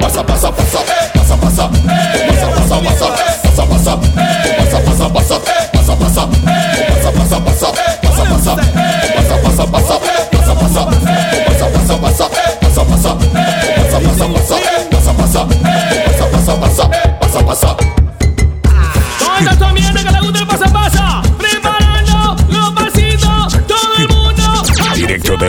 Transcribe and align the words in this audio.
Pasa, 0.00 0.22
pasa, 0.24 0.52
pasa, 0.52 0.78
pasa, 1.14 1.36
pasa, 1.36 1.36
pasa, 1.36 1.68
pasa, 1.68 1.68
pasa, 2.54 2.80
pasa, 2.80 3.08
pasa, 3.42 3.66
pasa, 3.66 3.93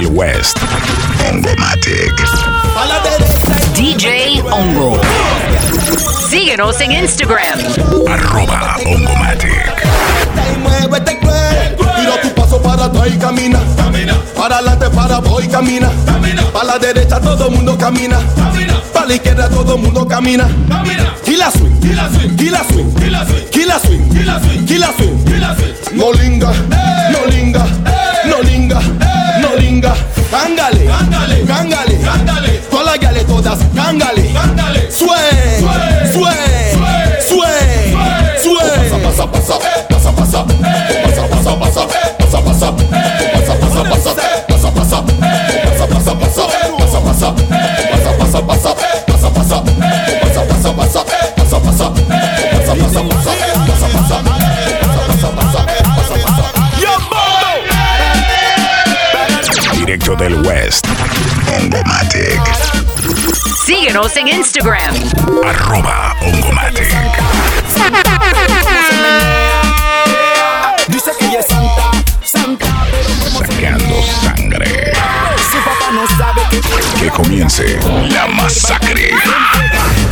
West. 0.04 0.58
Ongomatic. 1.32 2.12
DJ 3.74 4.42
Ongo. 4.52 5.00
Síguenos 6.30 6.82
en 6.82 6.92
Instagram. 6.92 7.60
Arroba 8.06 8.76
Ongomatic. 8.86 9.74
Tu 12.22 12.34
paso 12.34 12.62
para 12.62 12.86
atrás 12.86 13.08
y 13.08 13.18
camina. 13.18 13.60
camina. 13.78 14.16
Para 14.36 14.58
adelante, 14.58 14.90
para 14.90 15.22
camina. 15.50 15.90
camina. 16.06 16.42
Para 16.52 16.66
la 16.66 16.80
derecha 16.80 17.22
todo 17.22 17.48
el 17.48 17.56
mundo 17.56 17.78
camina. 17.78 18.20
camina. 18.36 18.82
Para 18.94 19.06
la 19.06 19.14
izquierda 19.14 19.50
todo 19.50 19.76
el 19.76 19.82
mundo 19.82 20.06
camina. 20.06 20.46
camina. 20.68 21.16
Swing, 21.24 21.48
swing, 21.52 21.80
swing, 21.82 22.38
swing, 22.38 22.92
swing, 23.80 24.06
swing. 24.98 25.96
No 25.96 26.12
linga, 26.12 26.52
hey. 26.72 27.14
no 27.14 27.26
linga, 27.32 27.66
no 28.26 28.42
linga 28.42 28.82
linga. 29.56 29.94
Cángale, 30.32 30.86
cángale, 30.86 32.00
cángale. 32.00 32.50
Todas 32.70 32.86
las 32.86 33.00
gales 33.00 33.26
todas, 33.26 33.60
cángale. 33.76 34.34
Sway, 34.90 35.62
sway, 36.14 36.74
sway, 37.22 37.96
sway. 38.42 38.76
Pasa, 39.02 39.26
pasa, 39.28 39.32
pasa, 39.32 39.60
pasa, 39.90 40.12
pasa, 40.12 40.46
pasa, 40.46 40.75
Directo 60.06 60.24
del 60.24 60.36
West. 60.46 60.86
Ongomatic. 61.60 62.40
Síguenos 63.66 64.16
en 64.18 64.28
Instagram. 64.28 64.94
Arroba 65.44 66.16
Ongomatic. 66.22 66.86
Dice 70.88 71.12
que 71.18 71.26
ella 71.26 71.40
es 71.40 71.48
santa, 71.48 71.92
santa, 72.24 72.68
Sacando 73.40 74.04
sangre. 74.22 74.94
su 75.52 75.58
papá 75.58 75.92
no 75.92 76.08
sabe 76.18 76.42
que 76.52 76.62
Que 77.00 77.10
comience 77.10 77.80
la 78.12 78.28
masacre. 78.28 79.10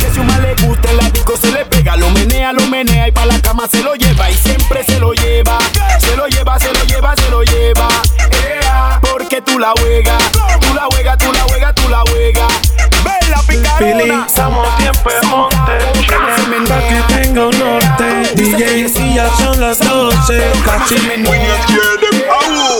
Que 0.00 0.10
si 0.12 0.18
un 0.18 0.26
mal 0.26 0.42
le 0.42 0.54
gusta 0.66 0.90
el 0.90 1.12
disco 1.12 1.36
se 1.40 1.52
le 1.52 1.64
pega, 1.66 1.94
lo 1.96 2.10
menea, 2.10 2.52
lo 2.52 2.66
menea 2.66 3.06
y 3.06 3.12
pa' 3.12 3.26
la 3.26 3.40
cama 3.40 3.68
se 3.70 3.80
lo 3.84 3.94
lleva 3.94 4.28
y 4.28 4.34
siempre 4.34 4.82
se 4.84 4.98
lo 4.98 5.12
lleva, 5.12 5.33
tú 9.54 9.60
la 9.60 9.72
juegas, 9.78 10.32
tú 10.32 10.74
la 10.74 10.84
juegas, 10.90 11.18
tú 11.18 11.32
la 11.32 11.40
juegas, 11.42 11.74
tú 11.76 11.88
la 11.88 12.00
juegas. 12.10 12.52
Ven 13.04 13.30
la 13.30 13.42
picarona, 13.42 14.26
estamos 14.26 14.76
tiempo 14.78 15.10
de 15.10 15.26
monte. 15.28 15.56
Pa' 16.68 16.80
que 16.88 17.14
tenga 17.14 17.46
un 17.46 17.58
norte. 17.58 18.34
DJ, 18.34 18.88
si 18.88 19.14
ya 19.14 19.30
son 19.36 19.60
las 19.60 19.78
12, 19.78 20.42
casi 20.64 20.96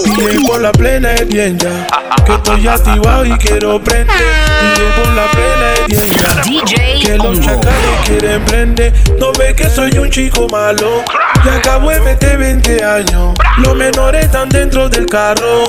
DJ 0.04 0.46
por 0.46 0.60
la 0.60 0.72
plena 0.72 1.14
es 1.14 1.28
bien 1.28 1.56
ya. 1.58 1.86
Que 2.24 2.34
estoy 2.34 2.66
activado 2.66 3.24
y 3.24 3.38
quiero 3.38 3.80
prender. 3.80 4.16
DJ 4.16 4.84
por 4.96 5.14
la 5.14 5.26
plena 5.30 5.74
es 5.74 5.86
bien 5.86 6.08
ya. 6.10 6.42
DJ 6.42 7.00
Que 7.02 7.16
los 7.18 7.40
chacales 7.40 8.00
quieren 8.04 8.44
prender. 8.46 8.92
No 9.20 9.32
ve 9.38 9.54
que 9.54 9.68
soy 9.70 9.96
un 9.98 10.10
chico 10.10 10.48
malo. 10.48 11.04
Y 11.44 11.48
acabo 11.48 11.90
de 11.90 12.00
meter 12.00 12.36
20 12.36 12.84
años. 12.84 13.34
Los 13.58 13.76
menores 13.76 14.24
están 14.24 14.48
dentro 14.48 14.88
del 14.88 15.06
carro. 15.06 15.66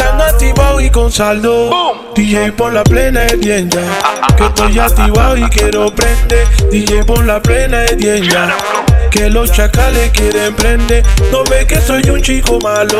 Están 0.00 0.18
activados 0.18 0.82
y 0.82 0.88
con 0.88 1.12
saldo. 1.12 2.14
DJ 2.16 2.52
por 2.52 2.72
la 2.72 2.82
plena 2.82 3.26
es 3.26 3.38
bien 3.38 3.68
ya. 3.68 3.82
Que 4.34 4.46
estoy 4.46 4.78
activado 4.78 5.36
y 5.36 5.42
quiero 5.50 5.94
prender. 5.94 6.48
DJ 6.70 7.04
por 7.04 7.22
la 7.26 7.38
plena 7.42 7.84
es 7.84 7.98
bien 7.98 8.22
ya. 8.22 8.56
Que 9.10 9.28
los 9.28 9.52
chacales 9.52 10.10
quieren 10.12 10.54
prender. 10.54 11.04
No 11.30 11.44
ve 11.44 11.66
que 11.66 11.78
soy 11.82 12.08
un 12.08 12.22
chico 12.22 12.58
malo. 12.62 12.98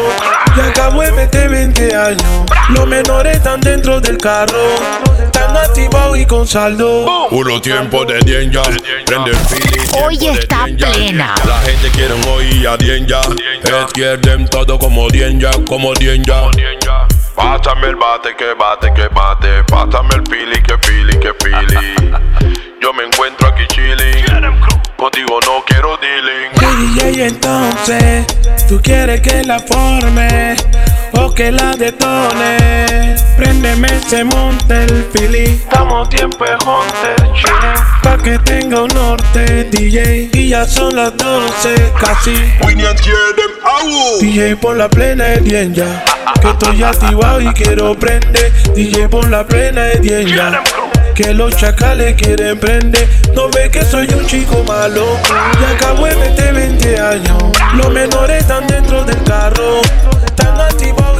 Y 0.54 0.60
acabo 0.60 1.00
de 1.00 1.10
meter 1.12 1.48
20 1.48 1.96
años. 1.96 2.22
Los 2.68 2.86
menores 2.86 3.38
están 3.38 3.62
dentro 3.62 3.98
del 3.98 4.18
carro. 4.18 4.74
Están 5.24 5.56
activados 5.56 6.18
y 6.18 6.26
con 6.26 6.46
saldo. 6.46 7.28
Puro 7.30 7.62
tiempo 7.62 8.04
de 8.04 8.18
Dienja, 8.20 8.62
prende 9.06 9.30
el 9.30 9.36
feeling. 9.36 10.04
Hoy 10.04 10.18
de 10.18 10.32
está 10.32 10.64
plena. 10.64 11.34
La 11.46 11.58
gente 11.60 11.88
quiere 11.92 12.12
oír 12.28 12.68
a 12.68 12.76
Dienja. 12.76 13.22
Es 13.64 13.92
quieren 13.94 14.46
todo 14.48 14.78
como 14.78 15.08
Dienja, 15.08 15.50
como 15.66 15.94
Dienja. 15.94 16.50
Pásame 17.40 17.86
el 17.88 17.96
bate, 17.96 18.36
que 18.36 18.52
bate, 18.52 18.92
que 18.92 19.08
bate. 19.08 19.64
Pásame 19.64 20.14
el 20.14 20.22
pili, 20.24 20.62
que 20.62 20.76
pili, 20.76 21.18
que 21.18 21.32
pili. 21.32 21.94
Yo 22.82 22.92
me 22.92 23.04
encuentro 23.04 23.48
aquí 23.48 23.66
chilling. 23.68 24.60
Contigo 24.96 25.40
no 25.46 25.64
quiero 25.64 25.96
dealing. 25.96 26.94
DJ, 26.94 27.26
entonces, 27.26 28.26
tú 28.68 28.78
quieres 28.82 29.22
que 29.22 29.42
la 29.44 29.58
forme 29.58 30.54
o 31.14 31.32
que 31.32 31.50
la 31.50 31.72
detone. 31.72 33.16
Préndeme, 33.36 33.88
se 34.06 34.24
monte 34.24 34.84
el 34.84 35.06
fili. 35.12 35.44
Estamos 35.44 36.08
tiempo 36.08 36.44
de 36.44 36.52
hunter, 36.52 37.16
Pa' 38.02 38.18
que 38.18 38.38
tenga 38.40 38.82
un 38.82 38.88
norte, 38.88 39.64
DJ. 39.70 40.30
Y 40.32 40.48
ya 40.50 40.66
son 40.66 40.96
las 40.96 41.16
12, 41.16 41.74
casi. 41.98 42.34
Them. 42.34 43.50
DJ 44.20 44.56
por 44.56 44.76
la 44.76 44.88
plena 44.88 45.32
es 45.32 45.42
bien 45.42 45.74
ya. 45.74 46.04
Que 46.40 46.50
estoy 46.50 46.82
activado 46.82 47.40
y 47.40 47.52
quiero 47.52 47.94
prender. 47.98 48.52
DJ 48.74 49.08
por 49.08 49.28
la 49.28 49.46
plena 49.46 49.88
es 49.88 50.00
bien 50.00 50.26
ya. 50.26 50.62
Que 51.14 51.34
los 51.34 51.56
chacales 51.56 52.14
quieren 52.16 52.58
prender. 52.58 53.08
No 53.34 53.48
ve 53.50 53.70
que 53.70 53.84
soy 53.84 54.06
un 54.14 54.26
chico 54.26 54.62
malo. 54.66 55.18
Y 55.60 55.74
acabo 55.74 56.06
de 56.06 56.16
meter 56.16 56.54
20 56.54 57.00
años. 57.00 57.42
Los 57.74 57.90
menores 57.90 58.40
están 58.42 58.66
dentro 58.66 59.04
del 59.04 59.22
carro. 59.24 59.80
Están 60.26 60.60
activados 60.60 60.99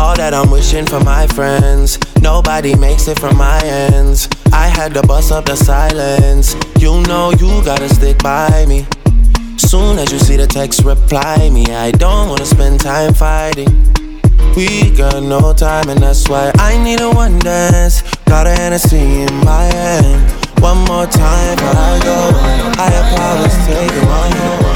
all 0.00 0.16
that 0.16 0.32
I'm 0.32 0.50
wishing 0.50 0.86
for 0.86 1.00
my 1.04 1.26
friends. 1.26 1.98
Nobody 2.22 2.74
makes 2.74 3.06
it 3.06 3.18
from 3.18 3.36
my 3.36 3.60
ends. 3.62 4.28
I 4.50 4.66
had 4.66 4.94
to 4.94 5.02
bust 5.02 5.30
up 5.30 5.44
the 5.44 5.56
silence. 5.56 6.56
You 6.78 7.02
know 7.02 7.32
you 7.32 7.62
gotta 7.62 7.88
stick 7.88 8.16
by 8.22 8.64
me. 8.66 8.86
Soon 9.58 9.98
as 9.98 10.10
you 10.10 10.18
see 10.18 10.36
the 10.36 10.46
text, 10.46 10.84
reply 10.84 11.50
me. 11.50 11.66
I 11.66 11.90
don't 11.90 12.30
wanna 12.30 12.46
spend 12.46 12.80
time 12.80 13.12
fighting. 13.12 13.72
We 14.56 14.90
got 14.96 15.22
no 15.22 15.52
time, 15.52 15.88
and 15.90 16.00
that's 16.00 16.26
why 16.28 16.50
I 16.56 16.82
need 16.82 17.00
a 17.00 17.10
one 17.10 17.38
dance. 17.38 18.02
Got 18.24 18.46
a 18.46 18.50
Hennessy 18.50 19.22
in 19.26 19.34
my 19.44 19.64
hand. 19.64 20.20
One 20.62 20.78
more 20.88 21.06
time, 21.06 21.56
but 21.62 21.76
I 21.76 21.92
go. 22.08 22.16
Higher 22.80 23.06
powers 23.12 23.56
taking 23.68 24.08
my 24.08 24.26
hand. 24.38 24.70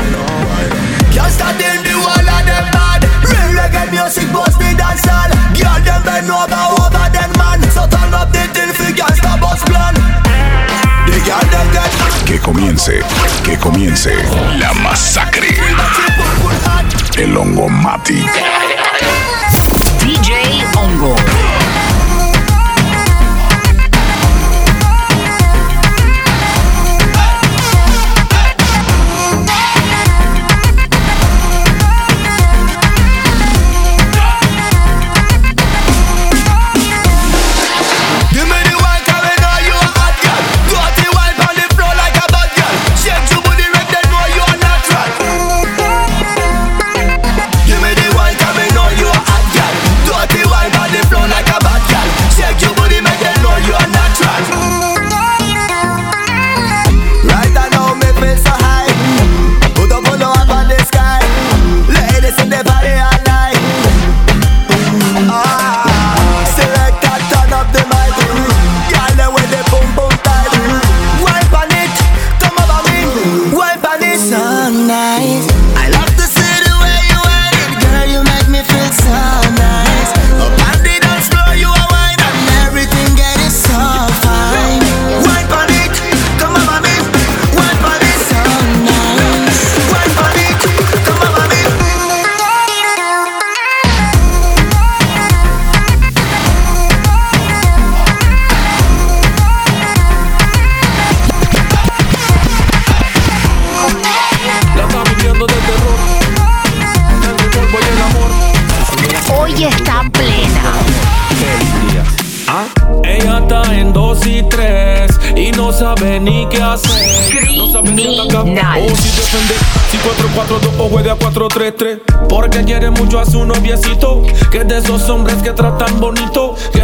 Can't 1.15 1.33
start 1.33 1.57
in 1.57 1.81
the 1.87 1.95
wall 2.03 2.29
of 2.37 2.43
them 2.45 2.67
bad 2.75 3.05
Real 3.23 3.51
reggae 3.55 3.91
music 3.93 4.27
bust 4.33 4.64
the 4.75 4.83
dance 4.83 5.05
hall 5.07 5.31
Girl 5.55 5.79
them 5.85 6.03
bend 6.03 6.31
over 6.31 6.65
over 6.83 7.07
them 7.11 7.31
man 7.39 7.63
So 7.71 7.87
turn 7.87 8.15
up 8.15 8.31
the 8.33 8.45
thing 8.53 8.73
for 8.75 8.91
gangsta 8.93 9.39
bus 9.41 9.63
plan 9.65 9.95
The 11.07 11.19
girl 11.25 11.45
them 11.51 11.69
get 11.73 11.93
Que 12.27 12.39
comience, 12.39 12.91
que 13.45 13.57
comience 13.59 14.09
la 14.59 14.73
masacre. 14.73 15.55
El 17.17 17.37
hongo 17.37 17.69
Matic. 17.69 18.54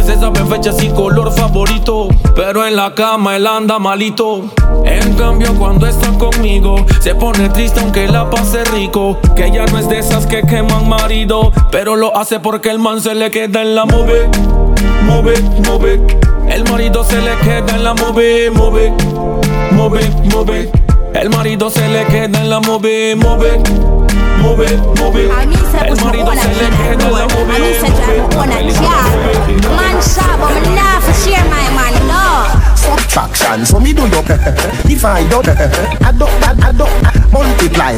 Se 0.03 0.19
saben 0.19 0.47
fechas 0.47 0.81
y 0.83 0.89
color 0.89 1.31
favorito. 1.31 2.07
Pero 2.35 2.65
en 2.65 2.75
la 2.75 2.93
cama 2.95 3.35
él 3.35 3.47
anda 3.47 3.79
malito. 3.79 4.45
En 4.83 5.13
cambio, 5.13 5.53
cuando 5.57 5.87
está 5.87 6.09
conmigo, 6.17 6.75
se 6.99 7.15
pone 7.15 7.49
triste 7.49 7.79
aunque 7.79 8.07
la 8.07 8.29
pase 8.29 8.63
rico. 8.65 9.17
Que 9.35 9.45
ella 9.47 9.65
no 9.67 9.77
es 9.77 9.87
de 9.87 9.99
esas 9.99 10.25
que 10.25 10.41
queman 10.41 10.89
marido. 10.89 11.51
Pero 11.71 11.95
lo 11.95 12.15
hace 12.17 12.39
porque 12.39 12.69
el 12.69 12.79
man 12.79 12.99
se 13.01 13.15
le 13.15 13.31
queda 13.31 13.61
en 13.61 13.75
la 13.75 13.85
move. 13.85 14.29
Move, 15.05 15.33
move. 15.67 16.01
El 16.49 16.63
marido 16.69 17.03
se 17.03 17.21
le 17.21 17.37
queda 17.37 17.75
en 17.75 17.83
la 17.83 17.93
move, 17.93 18.51
move. 18.51 18.93
Move, 19.71 20.01
move. 20.33 20.71
El 21.13 21.29
marido 21.29 21.69
se 21.69 21.87
le 21.87 22.05
queda 22.05 22.39
en 22.39 22.49
la 22.49 22.59
move, 22.59 23.15
move. 23.15 24.00
Move, 24.41 24.69
move. 24.99 25.31
I 25.31 25.45
mean, 25.45 25.57
say, 25.71 25.79
El 25.85 25.89
push 25.89 26.01
my 26.03 26.11
marido 26.11 26.31
own 26.31 26.37
se 26.37 26.47
le 26.49 26.65
and 26.65 26.75
queda 26.75 27.05
en 27.05 27.11
la 27.13 27.21
I 27.21 27.27
move. 27.29 27.59
mean, 27.59 27.75
say, 27.79 27.91
drive 27.93 28.25
my 28.29 28.41
own 28.41 28.51
and 28.51 28.75
car. 28.75 29.05
Man 29.77 29.97
shop, 30.01 30.39
but 30.39 30.55
me 30.61 30.75
nah 30.75 30.99
for 30.99 31.13
share 31.13 31.45
my 31.45 31.67
man, 31.77 31.93
no. 32.09 32.25
Subtraction, 32.75 33.65
so 33.65 33.79
me 33.79 33.93
do 33.93 34.07
your 34.07 34.23
divide 34.87 35.31
up, 35.33 35.47
add 35.47 36.21
up, 36.21 36.29
add, 36.41 36.59
add 36.59 36.81
up, 36.81 37.31
multiply. 37.31 37.93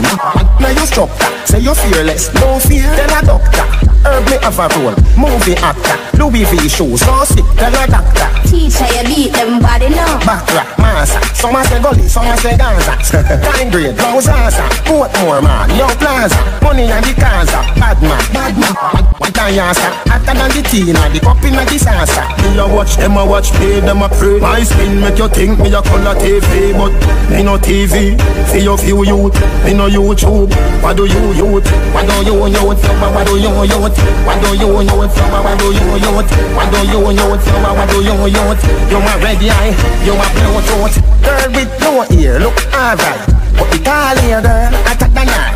Now 0.59 0.69
you 0.69 0.85
structure, 0.85 1.31
say 1.45 1.59
you're 1.59 1.75
fearless, 1.75 2.33
no 2.35 2.59
fear. 2.59 2.91
Tell 2.95 3.17
a 3.17 3.21
doctor, 3.25 3.65
herb 4.05 4.23
me 4.29 4.37
have 4.41 4.59
a 4.59 4.67
role, 4.79 4.95
movie 5.17 5.55
actor, 5.57 5.97
Louis 6.17 6.45
V 6.45 6.69
shoes, 6.69 7.01
no 7.05 7.23
sick. 7.23 7.45
Tell 7.57 7.73
a 7.73 7.87
doctor, 7.87 8.29
Teacher, 8.47 8.87
you 8.93 9.03
beat 9.07 9.33
them 9.33 9.59
body, 9.59 9.89
no. 9.89 10.05
back 10.25 10.45
rap, 10.53 10.77
massa. 10.77 11.19
Some 11.35 11.55
a 11.55 11.63
say 11.65 11.81
gully, 11.81 12.07
some 12.07 12.27
a 12.27 12.37
say 12.37 12.57
Gaza. 12.57 12.93
Time 13.41 13.69
grade, 13.71 13.97
Gaza, 13.97 14.63
Portmore 14.85 15.41
man, 15.41 15.69
Young 15.75 15.95
Plaza, 15.97 16.37
money 16.61 16.83
and 16.83 17.03
the 17.05 17.13
Gaza, 17.19 17.59
bad 17.79 18.01
man, 18.01 18.21
bad 18.33 18.53
man. 18.57 19.13
What 19.23 19.39
I 19.39 19.55
answer, 19.55 19.91
hotter 20.11 20.35
than 20.35 20.51
the 20.51 20.63
and 20.99 21.13
the 21.15 21.19
cup 21.19 21.43
in 21.43 21.55
the 21.55 21.63
disaster. 21.65 22.25
Me 22.43 22.59
a 22.59 22.67
watch 22.67 22.97
them 22.97 23.17
a 23.17 23.25
watch, 23.25 23.51
pay 23.53 23.79
them 23.79 24.01
a 24.01 24.09
pray. 24.09 24.39
My 24.39 24.63
spin 24.63 24.99
make 24.99 25.17
you 25.17 25.29
think 25.29 25.59
me 25.59 25.73
a 25.73 25.81
color 25.81 26.15
TV, 26.19 26.75
but 26.75 26.91
me 27.31 27.43
no 27.43 27.57
TV. 27.57 28.19
See 28.51 28.63
your 28.63 28.77
few 28.77 29.03
youth, 29.05 29.33
me 29.63 29.73
no 29.73 29.87
YouTube. 29.87 30.51
What 30.83 30.97
do 30.97 31.05
you 31.05 31.33
youth? 31.33 31.65
What 31.93 32.05
do 32.05 32.15
you 32.25 32.47
youth? 32.51 32.83
What 32.83 33.25
do 33.27 33.37
you 33.39 33.63
youth? 33.63 33.92
yacht? 33.97 34.25
Why 34.25 34.39
do 34.41 34.55
you 34.57 34.69
own 34.69 34.85
your 34.85 35.09
flower? 35.09 35.43
Why 35.43 35.57
do 35.57 35.65
you 35.71 35.97
yacht? 35.97 36.31
Why 36.55 36.69
do 36.69 36.87
you 36.87 37.05
own 37.05 37.15
your 37.15 37.37
flower? 37.39 37.73
Why 37.75 37.85
do 37.87 38.01
you 38.01 38.27
yacht? 38.27 38.63
You 38.89 38.97
are 38.97 39.19
red 39.19 39.37
eye, 39.43 39.73
you 40.05 40.13
are 40.13 40.31
blue 40.33 40.61
throat. 40.67 40.93
Girl 41.23 41.51
with 41.53 41.71
no 41.81 42.05
ear, 42.17 42.39
look 42.39 42.57
alright. 42.73 43.21
But 43.57 43.73
it 43.75 43.87
all 43.87 44.17
here, 44.17 44.41
girl. 44.41 44.73
I 44.85 45.02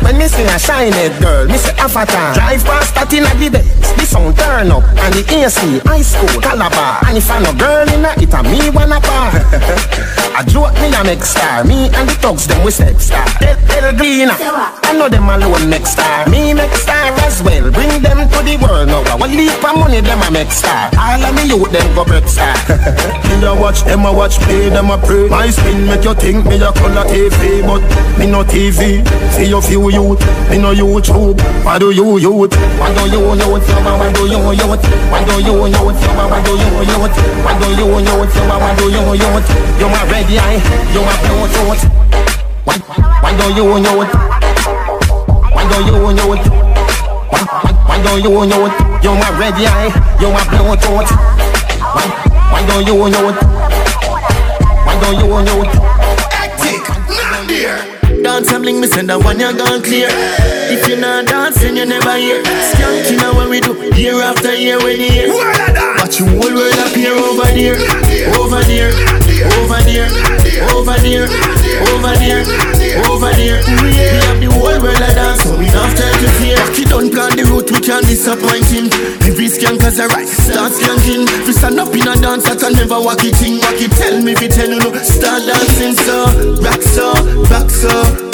when 0.08 0.16
me 0.16 0.26
see 0.26 0.42
a 0.48 0.58
shine 0.58 0.96
it, 1.04 1.20
girl, 1.20 1.44
me 1.44 1.58
say 1.58 1.76
avatar 1.76 2.32
Drive 2.32 2.64
past 2.64 2.94
that 2.96 3.12
in 3.12 3.28
a 3.28 3.32
the 3.36 3.52
base 3.52 3.92
The 3.92 4.08
sound 4.08 4.40
turn 4.40 4.72
up 4.72 4.80
And 5.04 5.12
the 5.12 5.20
AC, 5.20 5.84
high 5.84 6.00
school, 6.00 6.32
Calabar. 6.40 7.04
And 7.04 7.20
if 7.20 7.28
I 7.28 7.44
no 7.44 7.52
girl 7.52 7.84
in 7.92 8.08
a, 8.08 8.16
it 8.16 8.32
a 8.32 8.40
me 8.40 8.72
wanna 8.72 9.04
bar. 9.04 9.28
I 10.32 10.40
joke 10.48 10.72
me 10.80 10.88
a 10.96 11.04
make 11.04 11.20
star. 11.20 11.60
Me 11.68 11.92
and 11.92 12.08
the 12.08 12.16
thugs, 12.24 12.48
them 12.48 12.64
we 12.64 12.72
sex 12.72 13.12
star. 13.12 13.20
El, 13.44 13.52
El 13.84 13.92
Glina 14.00 14.32
I 14.88 14.96
know 14.96 15.12
them 15.12 15.28
alone 15.28 15.68
make 15.68 15.84
star. 15.84 16.24
Me 16.30 16.54
make 16.56 16.72
star 16.72 17.12
as 17.28 17.42
well. 17.44 17.68
Bring 17.68 18.00
them 18.00 18.24
to 18.32 18.40
the 18.40 18.56
world 18.64 18.88
now. 18.88 19.04
One 19.20 19.36
leap 19.36 19.60
of 19.60 19.76
money, 19.76 20.00
them 20.00 20.24
a 20.24 20.30
make 20.32 20.48
star. 20.48 20.88
All 20.96 21.20
of 21.20 21.36
me 21.36 21.52
youth, 21.52 21.68
them 21.68 21.84
go 21.92 22.08
break 22.08 22.24
star. 22.24 22.56
Me 23.28 23.44
a 23.44 23.54
watch, 23.54 23.84
them 23.84 24.06
a 24.06 24.12
watch, 24.12 24.38
pay 24.40 24.68
them 24.70 24.90
a 24.90 24.98
pray. 24.98 25.28
My 25.28 25.50
spin 25.50 25.86
make 25.86 26.04
you 26.04 26.14
think 26.14 26.46
me 26.46 26.56
a 26.56 26.72
color 26.72 27.04
TV 27.04 27.62
But 27.62 27.82
me 28.18 28.26
no 28.26 28.42
TV 28.42 29.04
See 29.34 29.46
your 29.46 29.62
few 29.62 29.90
youth, 29.98 30.22
me 30.50 30.58
no 30.58 30.70
YouTube 30.70 31.38
What 31.64 31.80
do 31.80 31.90
you 31.90 32.18
youth? 32.18 32.54
What 32.78 32.94
do 32.94 33.02
you 33.10 33.34
youth? 33.34 33.66
What 33.90 34.14
do 34.14 34.22
you 34.30 34.54
youth? 34.54 34.78
What 35.10 35.26
do 35.26 35.34
you 35.42 35.66
youth? 35.66 35.98
What 35.98 36.44
do 36.46 36.54
you 36.54 36.78
youth? 36.86 37.16
What 37.42 37.58
do 37.58 37.66
you 37.74 37.98
youth? 38.06 38.34
What 38.62 38.74
do 38.78 38.84
you 38.94 39.02
youth? 39.18 39.48
You 39.78 39.88
a 39.90 40.00
red 40.06 40.30
eye, 40.38 40.58
you 40.94 41.02
a 41.02 41.14
Bluetooth 41.22 41.82
What, 42.64 42.78
what 43.22 43.34
do 43.38 43.46
you 43.58 43.66
youth? 43.82 44.12
What 45.54 45.66
do 45.70 45.78
you 45.88 45.98
youth? 46.14 46.46
What, 47.30 47.44
what, 47.52 47.76
what 47.88 47.98
do 48.04 48.12
you 48.22 48.32
youth? 48.46 48.76
You 49.02 49.10
a 49.10 49.28
red 49.38 49.58
eye, 49.66 49.90
you 50.20 50.28
a 50.30 50.42
Bluetooth 50.46 51.10
What, 51.94 52.10
what 52.52 52.62
do 52.68 52.76
you 52.86 52.96
youth? 53.08 53.38
What 54.86 54.96
do 55.02 55.08
you 55.18 55.26
youth? 55.48 55.74
Hectic, 56.30 56.84
not 56.86 57.48
there. 57.48 57.97
Dance 58.22 58.52
and 58.52 58.62
bling, 58.62 58.80
me 58.80 58.86
send 58.86 59.10
that 59.10 59.22
one 59.22 59.38
you 59.38 59.52
gone 59.56 59.82
clear. 59.82 60.08
If 60.70 60.88
you're 60.88 60.98
not 60.98 61.26
dancing, 61.26 61.76
you 61.76 61.86
never 61.86 62.16
hear. 62.16 62.42
Skank, 62.42 63.10
you 63.10 63.16
know 63.16 63.32
what 63.34 63.48
we 63.48 63.60
do 63.60 63.72
year 63.94 64.20
after 64.22 64.54
year 64.54 64.78
when 64.78 65.00
you 65.00 65.10
hear. 65.10 65.28
A. 65.30 65.96
Watch 65.98 66.18
you 66.18 66.26
whole 66.26 66.52
world 66.54 66.78
appear 66.82 67.14
over 67.14 67.46
there, 67.54 67.78
over 68.38 68.62
there. 68.64 69.27
Over 69.44 69.80
there, 69.86 70.08
over 70.74 70.98
there, 70.98 71.26
over 71.94 72.14
there, 72.18 72.42
over 73.06 73.32
there. 73.36 73.58
We 73.82 73.94
have 73.94 74.40
the 74.40 74.48
whole 74.50 74.78
world 74.82 74.98
a 74.98 75.10
dance, 75.14 75.42
so 75.42 75.56
we 75.58 75.66
have 75.66 75.92
time 75.94 76.18
to 76.22 76.28
fear. 76.40 76.58
He 76.74 76.84
don't 76.84 77.10
plan 77.12 77.36
the 77.36 77.44
route, 77.44 77.70
we 77.70 77.80
can't 77.80 78.06
disappoint 78.06 78.66
him. 78.66 78.90
Every 79.22 79.46
skanker's 79.46 79.98
a 79.98 80.08
right, 80.08 80.26
start 80.26 80.72
skanking. 80.72 81.26
If 81.42 81.46
you 81.46 81.52
stand 81.52 81.78
up 81.78 81.94
in 81.94 82.08
a 82.08 82.14
dance, 82.16 82.44
that 82.50 82.62
I 82.64 82.70
never 82.70 82.98
walk 83.00 83.22
it 83.22 83.38
in. 83.42 83.60
Walk 83.62 83.78
it, 83.78 83.92
tell 83.92 84.18
me 84.20 84.32
if 84.32 84.42
you 84.42 84.48
tell 84.48 84.68
you 84.68 84.78
no, 84.78 84.90
start 85.02 85.46
dancing 85.46 85.94
so, 85.94 86.26
rock 86.62 86.82
so, 86.82 87.12
rock 87.48 87.70
so, 87.70 87.92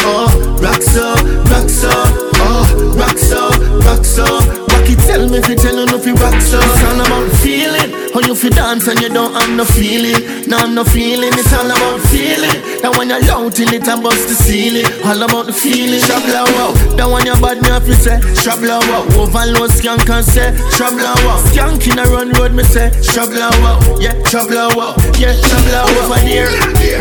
oh, 0.08 0.28
rock 0.60 0.82
so, 0.82 1.14
rock 1.52 1.68
so, 1.68 1.92
oh, 2.40 2.94
rock 2.96 3.18
so, 3.18 3.50
rock 3.84 4.04
so. 4.04 4.63
It, 4.86 4.98
tell 5.06 5.28
me 5.28 5.38
if 5.38 5.48
you 5.48 5.56
tell 5.56 5.76
you 5.78 5.86
no, 5.86 5.96
you 6.02 6.14
rock 6.14 6.40
so. 6.40 6.58
It's 6.58 6.82
all 6.84 7.00
about 7.00 7.30
feeling. 7.42 7.90
How 8.14 8.20
you 8.20 8.34
fi 8.34 8.48
dance 8.48 8.86
and 8.86 9.00
you 9.00 9.08
don't 9.08 9.34
have 9.34 9.50
no 9.50 9.64
feeling, 9.64 10.46
no 10.46 10.66
no 10.70 10.84
feeling. 10.84 11.34
It's 11.34 11.52
all 11.52 11.66
about 11.66 11.98
feeling. 12.10 12.54
That 12.82 12.94
when 12.96 13.10
you're 13.10 13.18
loud 13.26 13.54
till 13.54 13.72
it 13.74 13.88
a 13.88 13.94
bust 13.98 14.28
the 14.28 14.34
ceiling. 14.38 14.86
All 15.02 15.18
about 15.18 15.46
the 15.46 15.52
feeling. 15.52 15.98
Shabla 15.98 16.46
wow. 16.54 16.70
That 16.94 17.10
one 17.10 17.26
you 17.26 17.34
bad 17.42 17.58
me 17.62 17.68
have 17.74 17.86
to 17.86 17.94
say. 17.94 18.20
Shabla 18.38 18.78
wow. 18.86 19.02
Overload 19.18 19.70
skank 19.74 20.06
and 20.10 20.22
say. 20.24 20.54
Shabla 20.78 21.14
wow. 21.26 21.42
Skank 21.50 21.82
in 21.90 21.98
a 21.98 22.04
run 22.06 22.30
road 22.38 22.52
me 22.54 22.62
say. 22.62 22.90
Shabla 23.02 23.50
wow. 23.64 23.82
Yeah, 23.98 24.14
shabla 24.30 24.70
wow. 24.78 24.94
Yeah, 25.18 25.34
shabla 25.34 25.82
wow. 25.90 26.06
Over 26.06 26.22
there, 26.22 26.46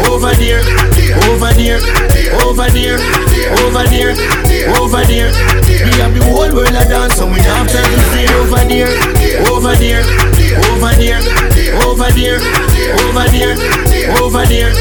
over 0.10 0.34
there, 0.34 0.62
over 1.30 1.54
there, 1.54 1.78
over 2.42 2.66
there, 2.74 2.98
over 3.62 3.84
there, 3.86 4.14
over 4.82 5.04
there. 5.06 5.30
We 5.84 5.92
have 6.02 6.14
the 6.16 6.24
whole 6.26 6.50
world 6.56 6.74
a 6.74 6.84
dance, 6.90 7.16
so 7.22 7.28
we 7.30 7.40
have 7.42 7.63
time 7.68 7.86
to 7.86 8.00
see 8.12 8.28
over 8.40 8.64
there, 8.66 8.92
over 9.52 9.76
there, 9.76 10.04
over 10.72 10.94
there, 10.96 11.20
over 11.88 12.10
there, 12.12 12.40
over 13.06 13.26
there, 13.30 13.56
over 14.20 14.46
there. 14.46 14.72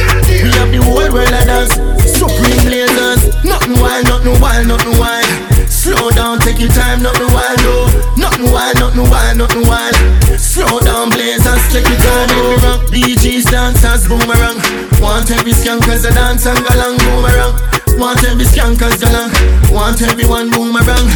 We 0.43 0.51
have 0.59 0.71
the 0.73 0.81
whole 0.83 1.07
world 1.13 1.31
a 1.31 1.43
dance, 1.45 1.75
supreme 2.07 2.63
blazers. 2.67 3.31
Nothing 3.45 3.79
wild, 3.79 4.07
nothing 4.09 4.41
wild, 4.41 4.67
nothing 4.67 4.97
wild. 4.99 5.27
Slow 5.69 6.11
down, 6.11 6.39
take 6.39 6.61
your 6.61 6.71
time, 6.71 7.03
nothing 7.03 7.31
wild, 7.35 7.59
no. 7.63 7.87
Nothing 8.17 8.51
wild, 8.51 8.79
nothing 8.79 9.09
wild, 9.11 9.37
nothing 9.39 9.67
wild. 9.67 9.97
Slow 10.39 10.81
down, 10.81 11.11
blazers, 11.11 11.63
take 11.73 11.89
your 11.89 11.99
time, 11.99 12.29
no. 12.63 12.79
DJs, 12.91 13.51
dancers, 13.51 14.09
boomerang. 14.09 14.59
Want 15.03 15.31
every 15.31 15.53
skankers 15.53 16.09
a 16.09 16.15
dance 16.15 16.47
and 16.47 16.59
go 16.59 16.65
galang 16.71 16.99
boomerang. 16.99 17.82
Want 17.99 18.25
every 18.25 18.45
skankers 18.45 18.97
galang. 18.99 19.31
Want 19.71 20.01
everyone 20.03 20.51
boomerang. 20.51 21.07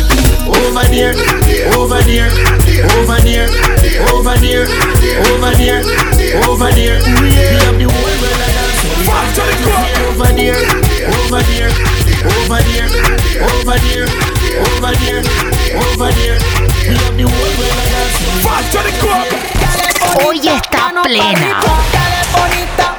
Over 0.46 0.86
there, 0.88 1.14
over 1.76 2.00
there, 2.06 2.30
over 2.96 3.18
there, 3.26 3.48
over 4.14 4.36
there, 4.38 4.66
over 5.26 5.52
there, 5.56 5.82
over 6.46 6.70
there. 6.72 6.98
We 7.20 7.34
have 7.60 7.76
the 7.78 7.86
whole 7.90 8.16
world 8.22 8.40
a 8.40 8.48
dance. 8.54 8.80
Over 10.06 10.30
there, 10.36 10.56
over 11.16 11.42
there, 11.42 11.68
over 12.26 12.62
there, 12.62 12.86
over 13.46 13.76
there, 13.82 14.06
over 14.60 14.92
there, 15.02 15.20
over 15.76 16.10
there. 16.14 16.36
We 16.86 16.94
have 16.94 17.16
the 17.16 17.24
whole 17.26 17.52
world 17.58 17.80
a 17.80 17.86
dance. 17.90 18.16
Hoy 20.16 20.38
está 20.38 20.92
plena. 21.02 21.60
Dale 21.92 22.22
bonita, 22.32 22.86
mano 22.86 22.94
pa' 22.94 22.95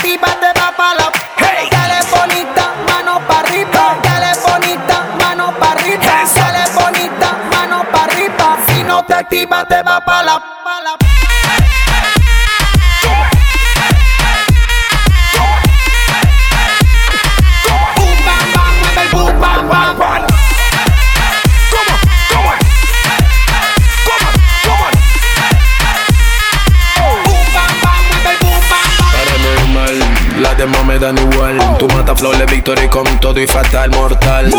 Si 0.00 0.16
no 0.16 0.37
victoria 32.50 32.88
con 32.90 33.04
todo 33.20 33.40
y 33.40 33.46
fatal 33.46 33.90
mortal. 33.90 34.52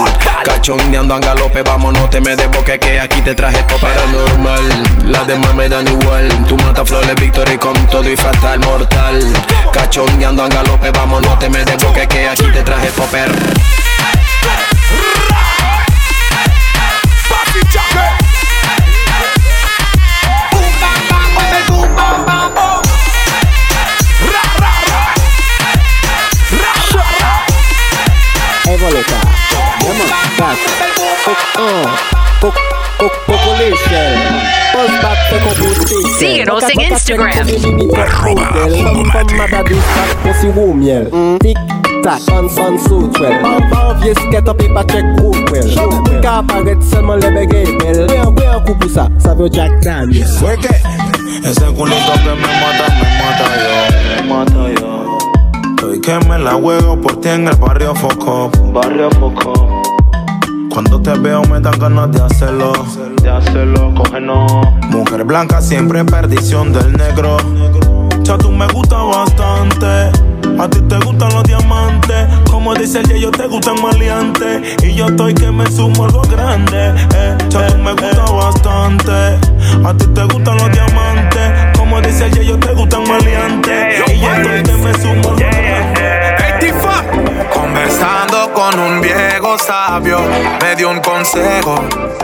Cachondeando 0.43 1.15
a 1.15 1.19
galope, 1.19 1.61
vamos, 1.63 1.93
no 1.93 2.09
te 2.09 2.21
me 2.21 2.35
desboque 2.35 2.79
que 2.79 2.99
aquí 2.99 3.21
te 3.21 3.35
traje 3.35 3.63
por 3.63 3.79
paranormal. 3.79 4.61
Las 5.05 5.27
demás 5.27 5.53
me 5.55 5.69
dan 5.69 5.87
igual. 5.87 6.27
Tu 6.47 6.55
mata 6.57 6.85
flores, 6.85 7.15
victoria 7.15 7.57
con 7.59 7.73
todo 7.87 8.09
y 8.09 8.15
fatal 8.15 8.59
mortal. 8.59 9.21
Cachondeando 9.73 10.43
a 10.43 10.49
galope, 10.49 10.91
vamos, 10.91 11.21
no 11.21 11.37
te 11.37 11.49
me 11.49 11.63
desboque 11.63 12.07
que 12.07 12.27
aquí 12.27 12.45
te 12.51 12.61
traje 12.63 12.87
popper. 12.87 13.29
Competition. 35.43 36.17
Síguenos 36.19 36.63
en 36.63 36.81
Instagram. 36.81 37.47
Tac, 42.01 42.21
ça, 48.89 49.07
ça 49.17 49.33
veut 49.35 49.49
Jack 49.51 49.71
Daniel. 49.81 50.23
Ese 51.43 51.65
culito 51.73 52.13
que 52.23 52.33
me 52.35 52.47
mata, 52.59 52.85
me 52.95 53.07
mata 53.19 53.47
yo. 53.63 53.73
Me 54.15 54.21
mata 54.27 54.61
yo. 54.79 54.91
Estoy 55.75 55.97
que 56.01 56.15
me 56.27 56.37
la 56.39 56.53
juego 56.53 56.99
por 56.99 57.19
ti 57.19 57.29
en 57.29 57.47
el 57.47 57.55
barrio. 57.55 57.93
Cuando 60.69 61.01
te 61.01 61.13
veo 61.13 61.41
me 61.43 61.59
dan 61.59 61.77
ganas 61.79 62.11
de 62.11 62.21
hacerlo. 62.21 62.73
De 63.21 63.29
hacerlo, 63.29 63.93
cógenos. 63.95 64.51
Mujer 64.89 65.23
blanca 65.23 65.61
siempre 65.61 66.05
perdición 66.05 66.71
del 66.71 66.93
negro. 66.93 67.37
Ya 68.23 68.37
tú 68.37 68.51
me 68.51 68.67
gusta 68.67 68.97
bastante. 68.97 70.11
A 70.59 70.69
ti 70.69 70.79
te 70.81 70.97
gustan 70.99 71.29
los 71.33 71.43
diamantes. 71.43 72.27
Como 72.49 72.73
dice 72.75 72.99
el 72.99 73.19
yo 73.19 73.31
te 73.31 73.47
gustan 73.47 73.81
maleantes. 73.81 74.83
Y 74.83 74.93
yo 74.93 75.07
estoy 75.07 75.33
que 75.33 75.51
me 75.51 75.65
sumo 75.71 76.05
algo 76.05 76.21
grande. 76.21 76.93
Eh, 77.15 77.37
ya 77.49 77.67
tú 77.67 77.77
me 77.77 77.91
gusta 77.91 78.31
bastante. 78.31 79.11
A 79.85 79.93
ti 79.97 80.05
te 80.07 80.23
gustan 80.25 80.57
los 80.57 80.71
diamantes. 80.71 81.77
Como 81.77 81.99
dice 82.01 82.27
el 82.27 82.41
yo 82.45 82.59
te 82.59 82.73
gustan 82.73 83.03
maleantes. 83.07 84.09
Y 84.13 84.19
yo 84.19 84.33
estoy 84.33 84.63
que 84.63 84.73
me 84.73 84.93
sumo 84.99 85.29
algo 85.29 85.35
grande. 85.37 85.58
Conversando 87.53 88.53
con 88.53 88.79
un 88.79 89.01
viejo 89.01 89.57
sabio, 89.57 90.19
me 90.61 90.75
dio 90.75 90.89
un 90.89 90.99
consejo. 90.99 91.75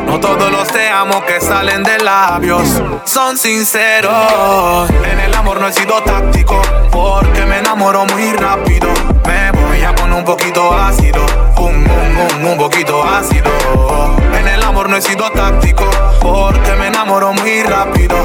No 0.05 0.19
todos 0.19 0.51
los 0.51 0.67
te 0.67 0.89
amo 0.89 1.23
que 1.25 1.39
salen 1.39 1.83
de 1.83 1.97
labios 1.99 2.81
son 3.05 3.37
sinceros. 3.37 4.89
En 5.11 5.19
el 5.19 5.33
amor 5.33 5.59
no 5.59 5.67
he 5.67 5.73
sido 5.73 6.01
táctico, 6.03 6.61
porque 6.91 7.45
me 7.45 7.59
enamoro 7.59 8.05
muy 8.05 8.33
rápido. 8.33 8.89
Me 9.25 9.51
voy 9.51 9.83
a 9.83 9.95
poner 9.95 10.17
un 10.17 10.25
poquito 10.25 10.73
ácido, 10.73 11.25
un, 11.57 11.75
un, 11.75 12.41
un, 12.41 12.45
un 12.51 12.57
poquito 12.57 13.03
ácido. 13.03 13.49
En 14.37 14.47
el 14.47 14.61
amor 14.63 14.89
no 14.89 14.97
he 14.97 15.01
sido 15.01 15.29
táctico, 15.31 15.89
porque 16.21 16.75
me 16.75 16.87
enamoro 16.87 17.33
muy 17.33 17.63
rápido. 17.63 18.15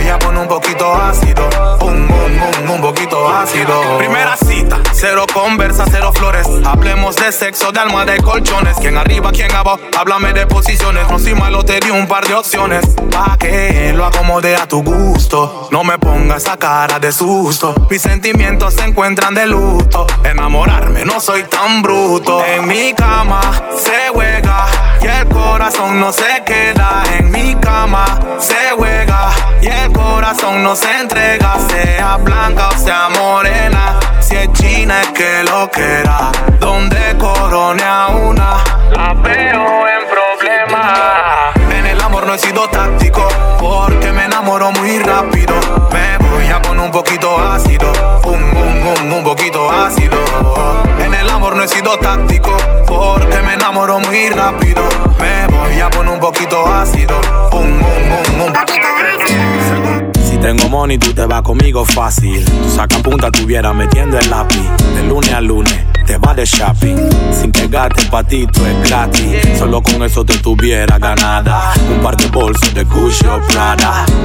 Voy 0.00 0.08
a 0.10 0.18
poner 0.18 0.40
un 0.40 0.48
poquito 0.48 0.94
ácido, 0.94 1.48
un, 1.82 2.10
un, 2.10 2.42
un, 2.64 2.70
un 2.70 2.80
poquito 2.80 3.28
ácido. 3.28 3.98
Primera 3.98 4.36
cita, 4.36 4.78
cero 4.92 5.26
conversa, 5.32 5.84
cero 5.90 6.12
flores. 6.14 6.46
Hablemos 6.64 7.16
de 7.16 7.32
sexo, 7.32 7.72
de 7.72 7.80
alma, 7.80 8.04
de 8.04 8.18
colchones. 8.18 8.76
Quién 8.80 8.96
arriba, 8.96 9.30
quién 9.32 9.54
abajo, 9.54 9.80
háblame 9.98 10.32
de 10.32 10.46
posiciones. 10.46 11.08
No 11.10 11.18
soy 11.18 11.34
malo, 11.34 11.64
te 11.64 11.80
di 11.80 11.90
un 11.90 12.06
par 12.06 12.26
de 12.26 12.34
opciones. 12.34 12.84
Pa' 13.10 13.36
que 13.38 13.92
lo 13.94 14.06
acomode 14.06 14.56
a 14.56 14.66
tu 14.66 14.82
gusto. 14.82 15.68
No 15.70 15.84
me 15.84 15.98
pongas 15.98 16.44
esa 16.44 16.56
cara 16.56 16.98
de 16.98 17.12
susto. 17.12 17.74
Mis 17.90 18.00
sentimientos 18.00 18.74
se 18.74 18.84
encuentran 18.84 19.34
de 19.34 19.46
luto. 19.46 20.06
Enamorarme, 20.24 21.04
no 21.04 21.20
soy 21.20 21.44
tan 21.44 21.82
bruto. 21.82 22.44
En 22.44 22.66
mi 22.66 22.94
cama 22.94 23.40
se 23.76 24.10
juega 24.12 24.66
y 25.02 25.06
el 25.06 25.28
corazón 25.28 26.00
no 26.00 26.12
se 26.12 26.42
queda. 26.46 27.02
En 27.18 27.30
mi 27.30 27.54
cama 27.56 28.04
se 28.38 28.70
juega 28.76 29.30
y 29.60 29.66
el 29.66 29.89
corazón 29.92 30.62
no 30.62 30.74
se 30.76 30.90
entrega. 31.00 31.54
Sea 31.68 32.16
blanca 32.18 32.68
o 32.68 32.78
sea 32.78 33.08
morena. 33.08 33.98
Si 34.20 34.36
es 34.36 34.52
china 34.52 35.00
es 35.02 35.08
que 35.08 35.44
lo 35.44 35.70
quiera. 35.70 36.30
Donde 36.58 37.16
corone 37.18 37.82
a 37.82 38.08
una, 38.08 38.56
la 38.90 39.14
veo 39.14 39.88
en 39.88 40.08
problemas. 40.08 41.56
En 41.70 41.86
el 41.86 42.00
amor 42.00 42.26
no 42.26 42.34
he 42.34 42.38
sido 42.38 42.68
táctico, 42.68 43.26
porque 43.58 44.12
me 44.12 44.26
enamoro 44.26 44.70
muy 44.72 44.98
rápido. 44.98 45.54
Me 45.92 46.18
voy 46.18 46.46
a 46.48 46.60
poner 46.62 46.84
un 46.84 46.90
poquito 46.90 47.38
ácido, 47.38 47.90
un, 48.24 48.42
un, 48.42 48.86
un, 48.86 49.12
un 49.12 49.24
poquito 49.24 49.70
ácido. 49.70 50.18
En 51.02 51.14
el 51.14 51.28
amor 51.30 51.56
no 51.56 51.64
he 51.64 51.68
sido 51.68 51.98
táctico, 51.98 52.56
porque 52.86 53.40
me 53.42 53.54
enamoro 53.54 54.00
muy 54.00 54.28
rápido. 54.28 54.82
Me 55.18 55.46
voy 55.46 55.80
a 55.80 55.90
poner 55.90 56.12
un 56.12 56.20
poquito 56.20 56.66
ácido, 56.66 57.18
un, 57.52 57.62
un, 57.62 57.82
un, 57.82 58.40
un 58.42 58.52
poquito 58.52 58.86
ácido. 58.86 59.19
Si 60.28 60.36
tengo 60.36 60.68
money, 60.68 60.98
tú 60.98 61.12
te 61.12 61.26
vas 61.26 61.42
conmigo 61.42 61.84
fácil. 61.84 62.44
Tú 62.44 62.70
saca 62.74 62.98
punta, 62.98 63.30
tuviera 63.30 63.72
metiendo 63.72 64.18
el 64.18 64.30
lápiz. 64.30 64.62
De 64.94 65.02
lunes 65.02 65.32
a 65.32 65.40
lunes, 65.40 65.84
te 66.06 66.16
vas 66.18 66.36
de 66.36 66.44
shopping. 66.44 66.96
Sin 67.32 67.52
que 67.52 67.68
gastes 67.68 68.06
pa' 68.06 68.22
ti, 68.22 68.46
tú 68.46 68.64
es 68.64 68.88
gratis. 68.88 69.58
Solo 69.58 69.82
con 69.82 70.02
eso 70.02 70.24
te 70.24 70.38
tuviera 70.38 70.98
ganada. 70.98 71.72
Un 71.90 72.00
par 72.02 72.16
de 72.16 72.26
bolsos 72.28 72.72
de 72.74 72.84
Gucci 72.84 73.26
o. 73.26 73.40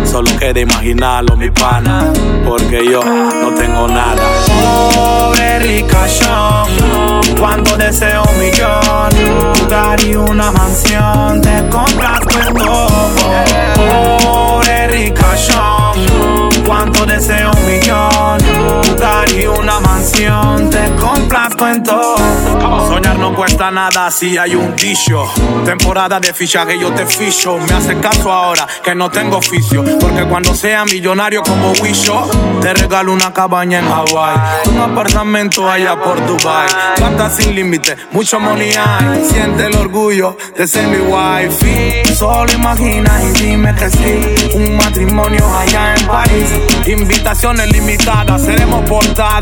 Solo 0.05 0.29
queda 0.37 0.59
imaginarlo, 0.59 1.35
mi 1.35 1.49
pana. 1.49 2.05
Porque 2.45 2.85
yo 2.89 3.01
no 3.03 3.53
tengo 3.55 3.87
nada. 3.87 4.21
Pobre 4.93 5.59
ricachón, 5.59 7.21
cuando 7.39 7.75
deseo 7.77 8.23
un 8.23 8.39
millón, 8.39 9.59
lugar 9.59 10.03
y 10.03 10.15
una 10.15 10.51
mansión, 10.51 11.41
te 11.41 11.67
compras 11.69 12.21
todo. 12.53 13.04
Cuando 16.65 17.05
deseo 17.05 17.51
un 17.51 17.65
millón, 17.65 18.37
y 19.35 19.45
una 19.45 19.79
mansión, 19.79 20.69
te 20.69 20.95
compras 20.95 21.55
con 21.55 21.83
todo. 21.83 22.15
Soñar 22.87 23.17
no 23.19 23.35
cuesta 23.35 23.71
nada 23.71 24.09
si 24.11 24.37
hay 24.37 24.55
un 24.55 24.75
dicho. 24.75 25.25
Temporada 25.65 26.19
de 26.19 26.33
fichaje, 26.33 26.79
yo 26.79 26.91
te 26.93 27.05
ficho. 27.05 27.57
Me 27.57 27.73
hace 27.73 27.97
caso 27.99 28.31
ahora 28.31 28.67
que 28.83 28.95
no 28.95 29.09
tengo 29.09 29.37
oficio. 29.37 29.83
Porque 29.99 30.23
cuando 30.25 30.55
sea 30.55 30.85
millonario 30.85 31.41
como 31.43 31.71
Wisho, 31.81 32.29
te 32.61 32.73
regalo 32.73 33.11
una 33.11 33.33
cabaña 33.33 33.79
en 33.79 33.87
Hawaii. 33.87 34.69
Un 34.69 34.79
apartamento 34.79 35.69
allá 35.69 35.99
por 35.99 36.25
Dubai. 36.25 36.67
Plata 36.95 37.29
sin 37.29 37.55
límite, 37.55 37.97
mucho 38.11 38.39
money 38.39 38.71
hay. 38.73 39.25
Siente 39.25 39.65
el 39.65 39.75
orgullo 39.75 40.37
de 40.55 40.67
ser 40.67 40.87
mi 40.87 40.97
wife. 40.97 42.15
Solo 42.15 42.51
imagina 42.53 43.11
y 43.23 43.39
dime 43.41 43.75
que 43.75 43.89
sí. 43.89 44.51
Un 44.53 44.77
matrimonio 44.77 45.45
allá 45.57 45.95
en 45.95 46.07
París. 46.07 46.49
Invitaciones 46.87 47.71
limitadas, 47.71 48.43
seremos 48.43 48.87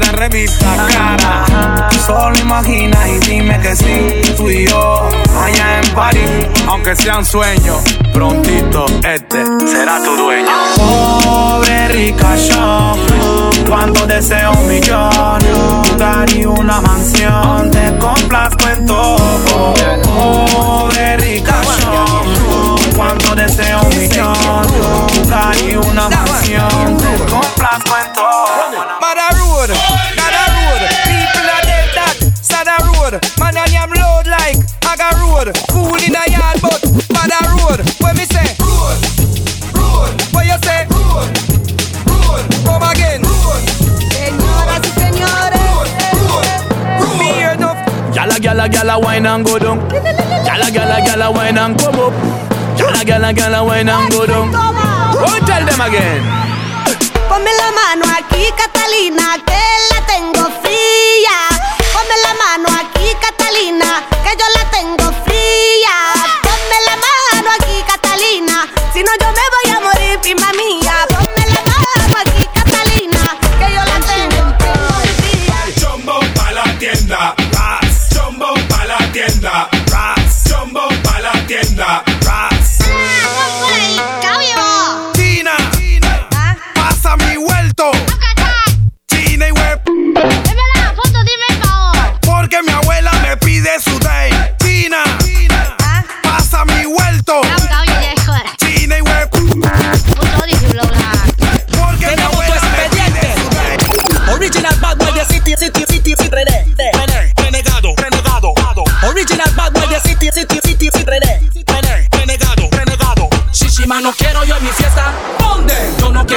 en 0.01 0.13
revista 0.13 0.87
cara. 0.91 1.89
Solo 2.05 2.37
imagina 2.39 2.97
y 3.07 3.19
dime 3.19 3.59
que 3.59 3.75
sí. 3.75 4.33
Tú 4.37 4.49
y 4.49 4.67
yo 4.67 5.09
allá 5.37 5.81
en 5.81 5.93
París. 5.93 6.47
Aunque 6.67 6.95
sea 6.95 7.17
un 7.17 7.25
sueño, 7.25 7.75
prontito 8.13 8.85
este 9.03 9.43
será 9.67 10.01
tu 10.03 10.15
dueño. 10.15 10.49
Pobre 10.75 11.87
ricachón, 11.89 12.99
cuando 13.67 14.07
deseo 14.07 14.51
un 14.51 14.67
millón, 14.67 15.41
y 16.35 16.45
una 16.45 16.81
mansión, 16.81 17.52
Gyal 48.63 48.71
a 48.71 48.75
gyal 48.75 48.89
a 48.89 48.95
gyal 48.95 48.95
a 48.95 48.99
wine 48.99 49.25
and 49.25 49.45
go 49.45 49.59
down. 49.59 49.79
Gyal 49.89 50.61
a 50.61 50.71
gyal 50.71 50.91
a 50.91 51.01
gyal 51.03 51.21
a 51.21 51.31
wine 51.33 51.57
and 51.57 51.77
come 51.77 51.99
up. 51.99 52.13
Gyal 52.77 52.95
a 52.95 53.03
gyal 53.03 53.23
a 53.27 53.33
gyal 53.33 53.55
a 53.59 53.63
wine 53.65 53.89
and 53.89 54.09
go 54.09 54.25
down. 54.25 54.49
Oh, 54.55 55.39
tell 55.45 55.65
them 55.65 55.81
again. 55.81 56.23
ponme 57.27 57.51
la 57.59 57.71
mano 57.75 58.05
aquí, 58.17 58.47
Catalina, 58.55 59.35
que 59.45 59.63
la 59.91 59.99
tengo 60.05 60.47
fría. 60.61 61.37
Ponme 61.91 62.15
la 62.23 62.33
mano 62.39 62.69
aquí, 62.79 63.11
Catalina, 63.19 64.03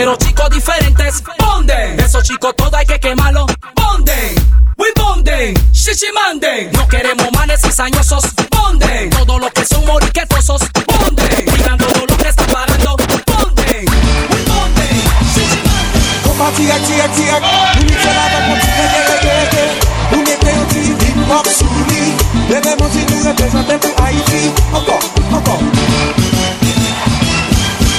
Quiero 0.07 0.19
chicos 0.19 0.51
diferentes. 0.51 1.25
¿Dónde? 1.37 1.97
Esos 1.97 2.23
chicos 2.23 2.55
todo 2.55 2.77
hay 2.77 2.87
que 2.87 3.01
quemarlo. 3.01 3.45
¿Dónde? 3.75 4.37
We 4.77 4.87
bonden, 4.95 5.53
shishimanden. 5.73 6.71
No 6.71 6.87
queremos 6.87 7.27
manes 7.33 7.61
cizañosos. 7.61 8.23
¿Dónde? 8.49 9.11
Todos 9.11 9.41
los 9.41 9.51
que 9.51 9.65
son 9.65 9.85
moriquetosos. 9.85 10.63
¿Dónde? 10.87 11.25
Digan 11.51 11.77
todo 11.77 12.07
lo 12.09 12.17
que 12.19 12.29
está 12.29 12.47
pagando. 12.47 12.95
¿Dónde? 13.27 13.85
We 14.31 14.45
bonden, 14.45 15.03
shishimanden. 15.35 16.23
Compa 16.23 16.53
tiak 16.55 16.87
tiak 16.87 17.13
tiak 17.17 17.43
Nou 17.43 17.83
mi 17.83 17.97
fè 17.99 18.13
la 18.15 18.27
vek 18.31 18.47
moun 18.47 18.61
ti 18.63 18.71
rege 18.79 19.01
rege 19.11 19.33
rege 19.41 19.65
Nou 20.13 20.23
mette 20.23 20.51
yon 20.55 20.67
ti 20.71 20.81
hip 21.03 21.19
hop 21.33 21.51
sou 21.51 21.83
li 21.91 22.15
Leve 22.53 22.77
moun 22.79 22.91
ti 22.95 23.03
nou 23.11 23.27
reprezenten 23.27 23.83
pou 23.83 23.93
Haiti 24.05 24.55
Ankon, 24.71 25.03
ankon 25.35 25.61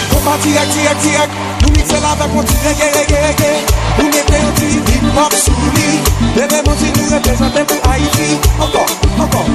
Compa 0.07 0.39
tiak 0.47 0.71
tiak 0.71 1.03
tiak 1.03 1.56
Se 1.88 2.00
la 2.02 2.15
va 2.15 2.28
konti 2.28 2.54
rege 2.63 2.88
rege 2.95 3.15
rege 3.15 3.52
Ou 4.00 4.08
mette 4.12 4.39
yon 4.41 4.54
ti 4.60 4.65
hip 4.76 5.06
hop 5.15 5.34
sou 5.39 5.69
li 5.76 6.00
Deme 6.36 6.60
mouti 6.65 6.89
nou 6.97 7.12
reprezenten 7.13 7.67
pou 7.69 7.80
Haiti 7.88 8.28
Ankon, 8.65 8.91
ankon 9.23 9.47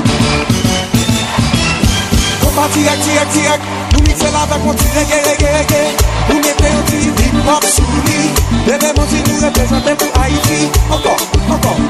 Kompa 2.40 2.64
tirek, 2.72 3.04
tirek, 3.04 3.34
tirek 3.36 3.68
Nou 3.92 4.04
mikse 4.06 4.32
la 4.32 4.46
va 4.48 4.60
konti 4.64 4.88
rege 4.94 5.18
rege 5.26 5.52
rege 5.58 5.82
Ou 6.30 6.38
mette 6.38 6.72
yon 6.72 6.88
ti 6.88 7.02
hip 7.10 7.36
hop 7.50 7.68
sou 7.74 8.00
li 8.08 8.20
Deme 8.64 8.94
mouti 8.96 9.20
nou 9.28 9.44
reprezenten 9.44 10.00
pou 10.00 10.22
Haiti 10.22 10.60
Ankon, 10.88 11.28
ankon 11.58 11.84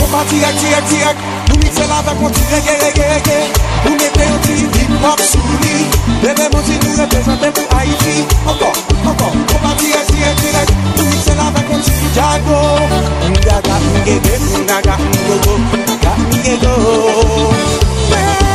Kompa 0.00 0.24
tirek, 0.32 0.62
tirek, 0.64 0.88
tirek 0.94 1.28
Nou 1.50 1.60
mikse 1.66 1.92
la 1.92 2.00
va 2.08 2.16
konti 2.22 2.48
rege 2.54 2.80
rege 2.86 3.12
rege 3.12 3.40
Ou 3.84 3.92
mette 3.98 4.32
yon 4.32 4.46
ti 4.48 4.69
Mop 5.00 5.20
souli, 5.20 5.88
bebe 6.22 6.46
mouti 6.52 6.76
nou 6.82 6.96
reprezenten 7.00 7.52
pou 7.56 7.64
Haiti 7.72 8.26
Ankon, 8.44 8.76
ankon, 9.08 9.38
kompati 9.52 9.94
esi 9.96 10.26
etirek 10.28 10.74
Pou 10.96 11.06
mikse 11.08 11.36
la 11.38 11.48
ve 11.56 11.64
konti 11.70 12.12
Jago. 12.16 12.60
Mga 13.30 13.60
ga 13.64 13.80
mi 13.86 14.04
ege, 14.16 14.36
mga 14.52 14.80
ga 14.84 15.00
mi 15.00 15.24
gogo 15.24 15.58
Mga 15.72 16.12
mi 16.26 16.44
ego 16.52 18.49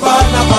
se 0.00 0.57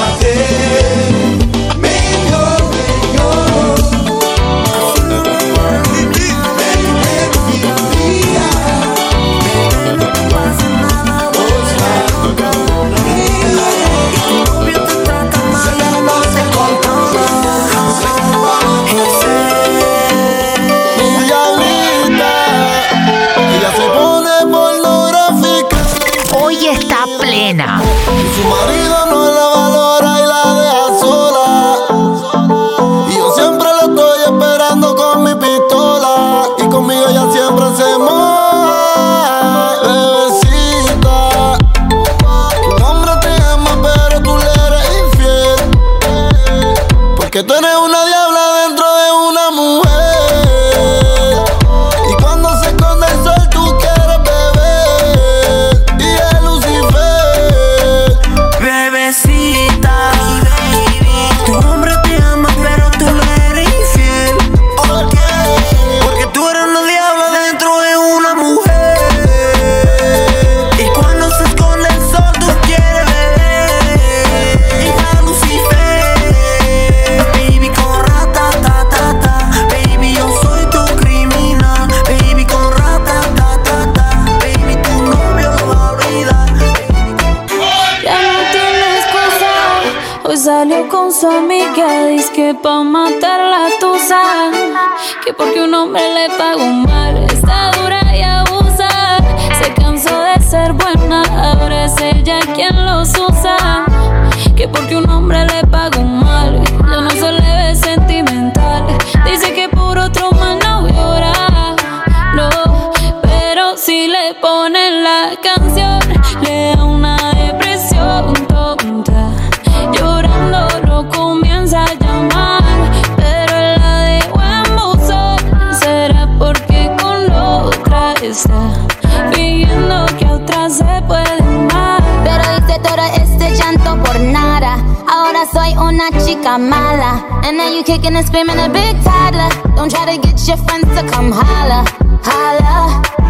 puede 131.01 131.41
amar. 131.41 132.01
Pero 132.23 132.43
hice 132.57 132.79
todo 132.79 133.03
este 133.15 133.55
llanto 133.55 134.01
por 134.03 134.19
nada. 134.19 134.77
Ahora 135.07 135.45
soy 135.51 135.73
una 135.77 136.09
chica 136.25 136.57
mala. 136.57 137.23
And 137.43 137.57
now 137.57 137.69
you 137.69 137.83
kicking 137.83 138.15
and 138.15 138.25
screaming 138.25 138.59
a 138.59 138.69
big 138.69 138.95
toddler. 139.03 139.49
Don't 139.75 139.89
try 139.89 140.05
to 140.05 140.21
get 140.21 140.47
your 140.47 140.57
friends 140.57 140.87
to 140.95 141.07
come 141.11 141.31
holla. 141.31 141.83
Holla. 142.23 143.08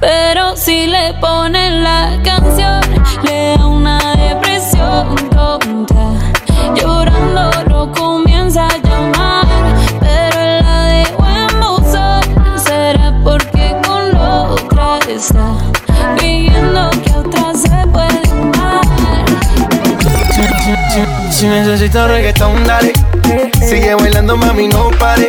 Pero 0.00 0.56
si 0.56 0.86
le 0.86 1.14
ponen 1.20 1.82
la 1.82 2.18
canción, 2.22 2.80
le 3.22 3.56
da 3.56 3.66
una 3.66 3.98
depresión 4.16 5.16
tonta. 5.30 6.12
Llorando 6.74 7.50
lo 7.68 7.92
comienza 7.92 8.66
a 8.66 8.76
llamar, 8.78 9.46
pero 10.00 10.38
la 10.60 10.86
dejó 10.86 11.26
en 11.26 11.60
buzón. 11.60 12.22
Será 12.62 13.18
porque 13.24 13.74
con 13.86 14.16
otra 14.16 14.98
está 15.08 15.56
viviendo 16.20 16.90
que 17.02 17.12
a 17.12 17.18
otra 17.18 17.54
se 17.54 17.86
puede 17.88 18.30
amar. 18.30 18.84
Si 21.30 21.46
necesitas 21.46 22.08
reggaetón, 22.10 22.64
dale. 22.64 22.92
Sigue 23.66 23.94
bailando, 23.94 24.36
mami, 24.36 24.68
no 24.68 24.90
pare. 24.98 25.28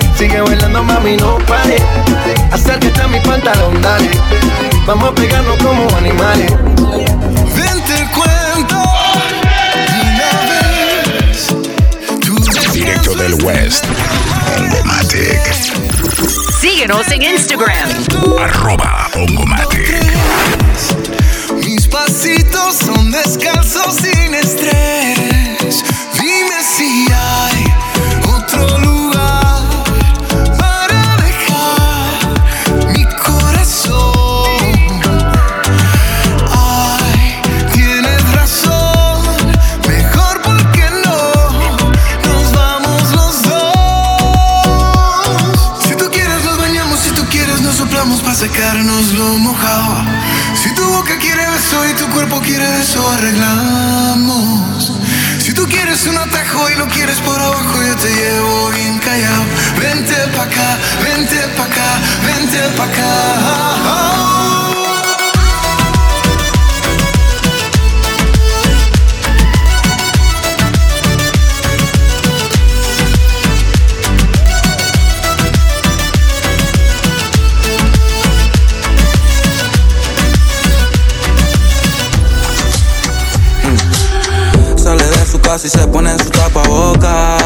Sigue 0.21 0.39
bailando, 0.39 0.83
mami, 0.83 1.17
no 1.17 1.39
pare. 1.47 1.77
Acércate 2.51 3.01
a 3.01 3.07
mi 3.07 3.19
pantalón, 3.21 3.81
dale. 3.81 4.07
Vamos 4.85 5.09
a 5.09 5.15
pegarnos 5.15 5.57
como 5.57 5.89
animales. 5.97 6.51
Ven, 7.55 7.81
te 7.87 8.07
cuento. 8.13 8.83
Directo 12.71 13.15
del 13.15 13.33
West. 13.43 13.83
Ongomatic. 14.59 15.41
Síguenos 16.59 17.07
en 17.09 17.23
Instagram. 17.23 17.89
Arroba 18.39 19.09
Ongomatic. 19.15 20.03
Mis 21.65 21.87
pasitos 21.87 22.75
son 22.75 23.09
descalzos 23.09 23.95
sin 23.95 24.35
estrés. 24.35 25.83
Dime 26.13 26.61
si 26.77 27.07
hay 27.11 27.73
otro 28.21 28.77
lugar 28.77 28.90
te 58.01 58.09
llevo 58.09 58.69
bien 58.71 58.97
callado. 58.99 59.43
Vente 59.79 60.15
pa' 60.35 60.43
acá, 60.43 60.77
vente 61.03 61.37
pa' 61.55 61.65
acá, 61.65 61.99
vente 62.25 62.59
pa' 62.75 62.85
acá. 62.85 64.11
Y 85.63 85.69
se 85.69 85.85
pone 85.85 86.17
su 86.17 86.29
tapaboca. 86.31 87.40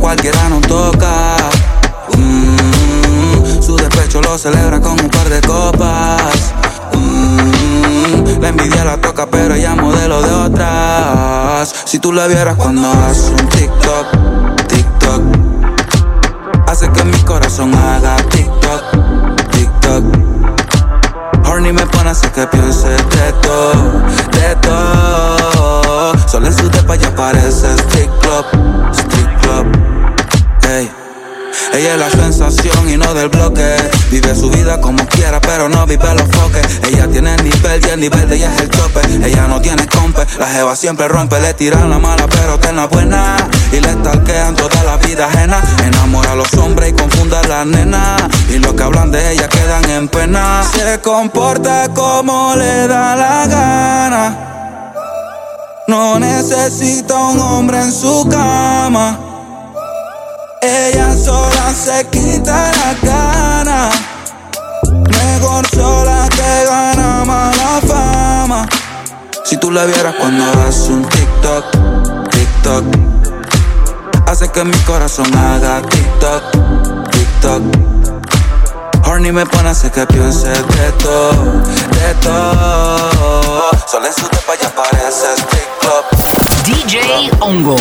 cualquiera 0.00 0.48
nos 0.48 0.62
toca. 0.62 1.36
Mm, 2.16 3.62
su 3.62 3.76
despecho 3.76 4.20
lo 4.22 4.36
celebra 4.38 4.80
con 4.80 4.92
un 4.92 5.10
par 5.10 5.28
de 5.28 5.40
copas. 5.42 6.52
Mm, 6.94 8.40
la 8.40 8.48
envidia 8.48 8.84
la 8.84 8.96
toca, 8.96 9.26
pero 9.26 9.54
ella 9.54 9.74
modelo 9.74 10.22
de 10.22 10.32
otras. 10.32 11.74
Si 11.84 11.98
tú 11.98 12.12
la 12.12 12.26
vieras 12.26 12.56
cuando 12.56 12.90
hace 12.90 13.30
un 13.30 13.48
TikTok, 13.48 14.06
TikTok. 14.66 15.22
Hace 16.66 16.90
que 16.90 17.04
mi 17.04 17.18
corazón 17.24 17.74
haga 17.74 18.16
TikTok, 18.16 18.82
TikTok. 19.50 20.04
Horny 21.46 21.72
me 21.72 21.84
pone 21.86 22.10
así 22.10 22.28
que 22.28 22.46
piense 22.46 22.88
de 22.88 23.32
todo, 23.42 24.02
de 24.32 24.56
todo. 24.62 26.12
Solo 26.28 26.46
en 26.46 26.56
su 26.56 26.70
depa 26.70 26.94
ya 26.94 27.12
parece 27.14 27.69
Ella 31.80 31.94
es 31.94 31.98
la 31.98 32.10
sensación 32.10 32.90
y 32.90 32.98
no 32.98 33.14
del 33.14 33.30
bloque. 33.30 33.74
Vive 34.10 34.36
su 34.36 34.50
vida 34.50 34.78
como 34.82 35.02
quiera, 35.06 35.40
pero 35.40 35.66
no 35.66 35.86
vive 35.86 36.14
los 36.14 36.28
foques. 36.36 36.78
Ella 36.86 37.08
tiene 37.08 37.34
nivel 37.38 37.80
y 37.82 37.88
el 37.88 38.00
nivel 38.00 38.28
de 38.28 38.36
ella 38.36 38.54
es 38.54 38.60
el 38.60 38.68
tope. 38.68 39.00
Ella 39.24 39.48
no 39.48 39.62
tiene 39.62 39.86
compe, 39.86 40.26
la 40.38 40.46
jeva 40.48 40.76
siempre 40.76 41.08
rompe. 41.08 41.40
Le 41.40 41.54
tiran 41.54 41.88
la 41.88 41.98
mala, 41.98 42.26
pero 42.26 42.60
ten 42.60 42.76
la 42.76 42.86
buena. 42.86 43.34
Y 43.72 43.80
le 43.80 43.92
stalkean 43.92 44.56
toda 44.56 44.84
la 44.84 44.98
vida 44.98 45.24
ajena. 45.24 45.62
Enamora 45.86 46.32
a 46.32 46.34
los 46.34 46.52
hombres 46.52 46.90
y 46.90 46.92
confunde 46.92 47.38
a 47.38 47.42
las 47.44 47.64
nenas. 47.64 48.24
Y 48.50 48.58
los 48.58 48.74
que 48.74 48.82
hablan 48.82 49.10
de 49.10 49.32
ella 49.32 49.48
quedan 49.48 49.88
en 49.88 50.06
pena. 50.08 50.62
Se 50.74 51.00
comporta 51.00 51.88
como 51.94 52.56
le 52.56 52.88
da 52.88 53.16
la 53.16 53.46
gana. 53.46 54.92
No 55.88 56.18
necesita 56.18 57.16
un 57.16 57.40
hombre 57.40 57.80
en 57.80 57.90
su 57.90 58.28
cama. 58.28 59.29
Ella 60.62 61.16
sola 61.16 61.72
se 61.72 62.06
quita 62.08 62.70
la 62.70 62.94
gana. 63.02 63.90
Mejor 64.90 65.66
sola 65.70 66.28
que 66.28 66.64
gana 66.66 67.24
mala 67.24 67.80
fama. 67.88 68.68
Si 69.44 69.56
tú 69.56 69.70
la 69.70 69.86
vieras 69.86 70.14
cuando 70.18 70.44
hace 70.62 70.92
un 70.92 71.08
TikTok, 71.08 71.64
TikTok. 72.30 72.84
Hace 74.26 74.50
que 74.50 74.64
mi 74.64 74.76
corazón 74.80 75.34
haga 75.34 75.80
TikTok, 75.80 76.42
TikTok. 77.10 77.62
Horny 79.06 79.32
me 79.32 79.46
pone 79.46 79.68
a 79.68 79.72
hacer 79.72 79.90
que 79.90 80.06
piense 80.06 80.48
de 80.48 80.92
todo, 80.98 81.32
de 81.90 82.14
todo. 82.20 83.70
Solo 83.90 84.06
en 84.06 84.12
su 84.12 84.28
tepa 84.28 84.54
ya 84.60 84.68
parece 84.74 85.32
strip 85.38 85.68
club. 85.80 86.04
DJ 86.64 87.30
Ongo. 87.40 87.76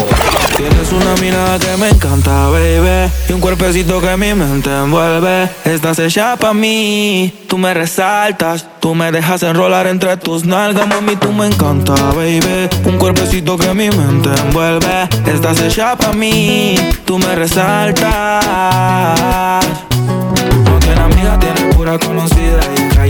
Tienes 0.56 0.92
una 0.92 1.16
mirada 1.22 1.58
que 1.60 1.78
me 1.78 1.90
encanta, 1.90 2.50
baby. 2.50 3.12
Y 3.30 3.34
un 3.34 3.40
cuerpecito 3.40 4.02
que 4.02 4.18
mi 4.18 4.34
mente 4.34 4.70
envuelve. 4.70 5.50
Estás 5.66 6.00
hecha 6.00 6.36
pa' 6.36 6.54
mí. 6.54 7.34
Tú 7.48 7.58
me 7.58 7.74
resaltas. 7.74 8.66
Tú 8.80 8.96
me 8.96 9.12
dejas 9.12 9.44
enrolar 9.44 9.88
entre 9.88 10.18
tus 10.18 10.46
nalgas, 10.46 10.88
mami. 10.88 11.16
Tú 11.16 11.32
me 11.32 11.48
encanta, 11.48 11.94
baby. 12.14 12.70
Un 12.86 12.98
cuerpecito 12.98 13.58
que 13.58 13.74
mi 13.74 13.90
mente 13.90 14.30
envuelve. 14.46 15.08
Estás 15.26 15.62
hecha 15.62 15.96
pa' 15.96 16.14
mí. 16.14 16.76
Tú 17.06 17.20
me 17.20 17.36
resaltas. 17.36 18.06
No 20.66 20.80
tiene 20.80 21.02
amiga, 21.02 21.40
tiene 21.40 21.74
pura 21.74 21.98
conocida 21.98 22.60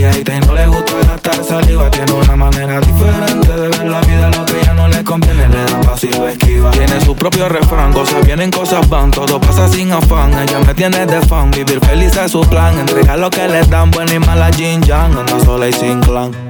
y 0.00 0.46
no 0.46 0.54
le 0.54 0.66
gusta 0.66 0.92
gastar 1.06 1.44
saliva. 1.44 1.90
Tiene 1.90 2.12
una 2.12 2.36
manera 2.36 2.80
diferente 2.80 3.52
de 3.52 3.68
ver 3.68 3.86
la 3.86 4.00
vida, 4.00 4.30
lo 4.30 4.46
que 4.46 4.60
ella 4.60 4.72
no 4.72 4.88
le 4.88 5.04
conviene, 5.04 5.48
le 5.48 5.64
da 5.64 5.80
paso 5.82 6.06
y 6.06 6.10
lo 6.10 6.28
esquiva. 6.28 6.70
Tiene 6.70 7.00
su 7.00 7.14
propio 7.14 7.48
refrán, 7.48 7.92
cosas 7.92 8.24
vienen, 8.24 8.50
cosas 8.50 8.88
van, 8.88 9.10
todo 9.10 9.40
pasa 9.40 9.68
sin 9.68 9.92
afán. 9.92 10.32
Ella 10.38 10.58
me 10.60 10.74
tiene 10.74 11.04
de 11.06 11.20
fan, 11.22 11.50
vivir 11.50 11.80
feliz 11.80 12.16
es 12.16 12.32
su 12.32 12.40
plan. 12.42 12.78
Entregar 12.78 13.18
lo 13.18 13.28
que 13.30 13.46
le 13.46 13.62
dan, 13.64 13.90
buena 13.90 14.14
y 14.14 14.18
mala 14.18 14.50
Jin 14.50 14.82
Yang, 14.82 15.18
anda 15.18 15.40
sola 15.44 15.68
y 15.68 15.72
sin 15.72 16.00
clan. 16.00 16.49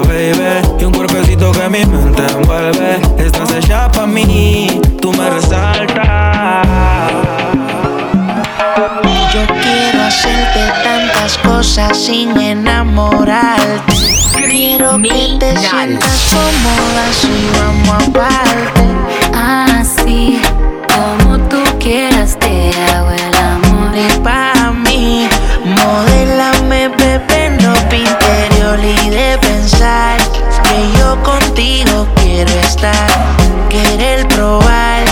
baby. 0.03 0.61
Y 0.79 0.85
un 0.85 0.93
cuerpecito 0.93 1.51
que 1.51 1.69
mi 1.69 1.85
mente 1.85 2.23
envuelve. 2.27 3.01
Estás 3.17 3.51
hecha 3.53 3.91
pa' 3.91 4.07
mí, 4.07 4.79
tú 5.01 5.11
me 5.13 5.29
resaltas. 5.29 6.67
Yo 9.33 9.47
quiero 9.47 10.03
hacerte 10.03 10.59
tantas 10.83 11.37
cosas 11.37 11.97
sin 11.97 12.37
enamorarte. 12.37 13.93
Quiero 14.49 14.97
que 14.97 15.37
te 15.39 15.57
sientas 15.57 16.33
cómoda 16.33 17.13
si 17.13 17.49
vamos 17.57 18.07
aparte. 18.07 19.00
Contigo 31.81 32.07
quiero 32.15 32.51
estar. 32.59 33.07
Querer 33.69 34.27
probar 34.27 35.03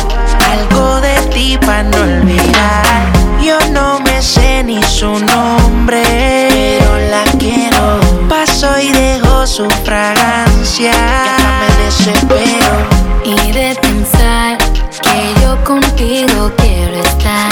algo 0.52 1.02
de 1.02 1.16
ti 1.34 1.58
para 1.66 1.84
no 1.84 1.98
olvidar. 2.02 3.12
Yo 3.42 3.58
no 3.72 4.00
me 4.02 4.22
sé 4.22 4.64
ni 4.64 4.82
su 4.84 5.08
nombre, 5.20 6.04
pero 6.10 6.98
la 7.10 7.24
quiero. 7.38 8.00
Paso 8.28 8.68
y 8.80 8.92
dejo 8.92 9.48
su 9.48 9.68
fragancia. 9.86 10.92
Ya 10.92 11.60
me 11.62 11.86
desespero. 11.86 13.00
Y 13.24 13.52
de 13.52 13.76
pensar 13.82 14.58
que 15.02 15.42
yo 15.42 15.64
contigo 15.64 16.52
quiero 16.58 16.96
estar. 16.96 17.52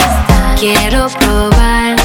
Quiero 0.60 1.08
probar 1.10 1.96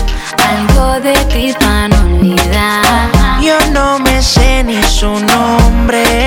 algo 0.48 1.00
de 1.00 1.14
ti 1.32 1.52
para 1.58 1.88
no 1.88 2.16
olvidar. 2.16 3.10
Yo 3.40 3.58
no 3.72 3.98
me 3.98 4.22
sé 4.22 4.62
ni 4.62 4.80
su 4.84 5.08
nombre, 5.08 6.21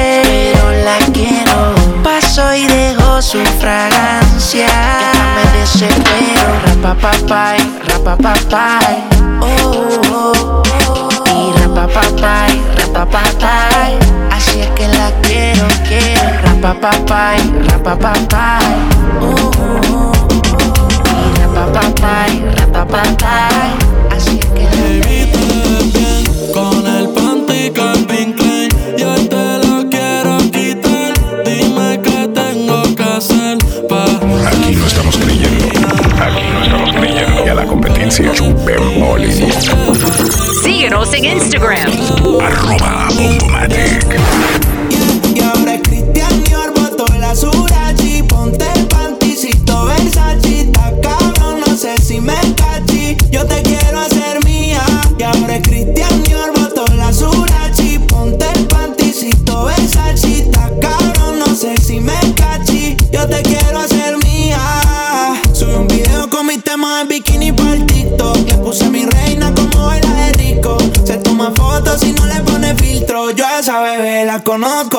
desespero. 6.95 7.05
Rapapapay, 7.05 7.60
rapapapay. 7.88 9.03
Oh, 9.41 10.01
oh, 10.12 10.63
oh. 10.88 11.23
Y 11.27 11.51
rapapapay, 11.60 12.62
rapapapay. 12.77 13.99
Así 14.31 14.62
es 14.62 14.69
que 14.71 14.88
la 14.88 15.12
quiero, 15.21 15.67
quiero. 15.88 16.41
Rapapapay, 16.43 17.39
rapapapay. 17.67 18.75
Oh, 19.21 19.51
oh, 19.60 19.81
oh. 19.97 20.13
Y 21.12 21.41
rapapapay, 21.41 22.43
rapapapay. 22.58 23.94
A 38.19 38.23
la 38.23 38.34
competencia 38.36 39.51
chupémosle. 39.51 40.62
Síguenos 40.63 41.13
en 41.13 41.25
Instagram. 41.25 41.91
Arroba 42.41 43.08
Ongomatic. 43.10 44.64
Conozco 74.45 74.94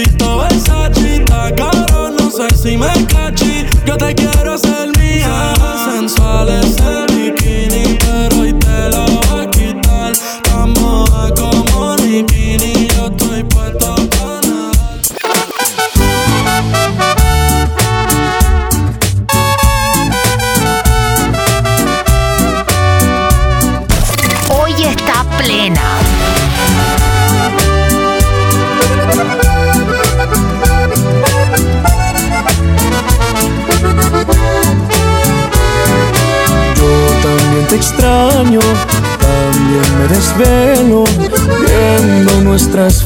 besito, 0.00 0.38
besachita, 0.38 1.54
cabrón, 1.54 2.16
no 2.18 2.30
sé 2.30 2.48
si 2.56 2.76
me 2.76 2.88
cachis. 3.06 3.66
Yo 3.86 3.96
te 3.96 4.14
quiero 4.14 4.29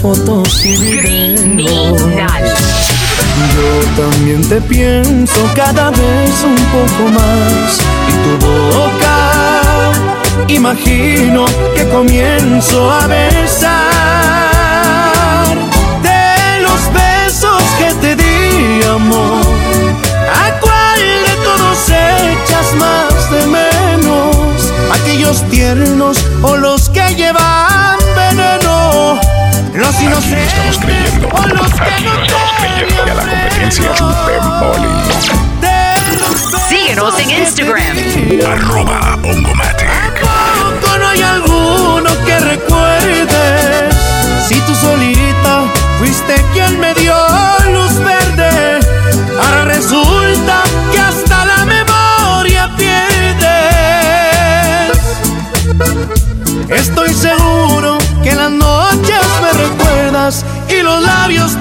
fotos 0.04 0.66
y 0.66 0.76
videos. 0.76 2.02
Yo 3.54 3.68
también 3.96 4.46
te 4.46 4.60
pienso 4.60 5.40
cada 5.56 5.90
vez 5.92 6.44
un 6.44 6.56
poco 6.76 7.10
más 7.10 7.78
y 8.10 8.12
tu 8.22 8.32
boca 8.46 9.16
imagino 10.48 11.46
que 11.74 11.88
comienzo 11.88 12.90
a 12.92 13.06
besar 13.06 13.72
de 16.02 16.60
los 16.60 16.80
besos 16.92 17.62
que 17.78 17.94
te 18.02 18.14
di 18.14 18.82
amor. 18.82 19.40
¿A 20.44 20.60
cuál 20.60 21.00
de 21.28 21.34
todos 21.48 21.78
echas 21.88 22.74
más 22.74 23.30
de 23.30 23.46
menos? 23.46 24.70
¿Aquellos 25.00 25.42
tiernos 25.48 26.18
o 26.42 26.58
los 26.58 26.90
que 26.90 27.00
veneno? 27.00 27.63
Los 30.10 30.24
inocentes 30.26 30.52
Estamos 30.52 30.78
creyendo. 30.78 31.28
o 31.28 31.46
los 31.46 31.72
que 31.72 31.82
Aquí 31.82 32.04
no 32.04 32.14
no 32.14 32.22
estamos 32.22 32.50
creyendo. 32.58 33.06
Y 33.06 33.10
a 33.10 33.14
la 33.14 33.22
competencia 33.22 33.94
Chupem 33.94 34.44
Síguenos 36.68 37.18
en 37.20 37.30
Instagram. 37.30 37.96
Arroba 38.52 39.18
Ongomatic. 39.22 39.88
Tampoco 39.88 40.98
no 40.98 41.06
hay 41.08 41.22
alguno 41.22 42.10
que 42.26 42.38
recuerdes 42.40 43.94
Si 44.48 44.60
tú 44.62 44.74
solita 44.74 45.64
fuiste 45.98 46.34
quien 46.52 46.78
me 46.80 46.94
dio 46.94 47.14
luz 47.72 47.94
verde 47.98 48.80
Ahora 49.38 49.64
resulta 49.66 50.62
que 50.92 50.98
hasta 51.00 51.44
la 51.46 51.64
memoria 51.64 52.70
pierdes 52.76 53.34
Estoy 56.68 57.12
seguro 57.14 57.73
labios 61.04 61.56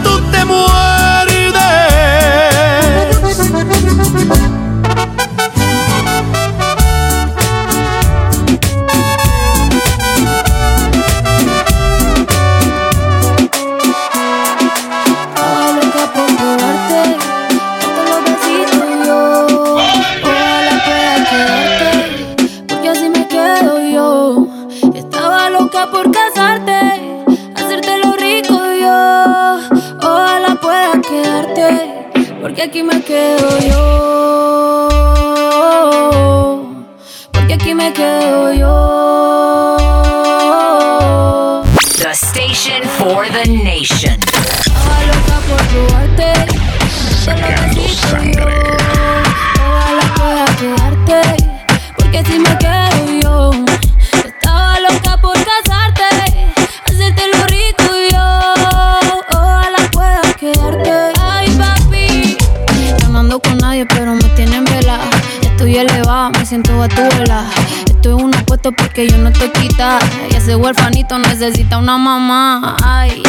necesita 71.45 71.77
una 71.77 71.97
mamá. 71.97 72.77
Ay, 72.85 73.21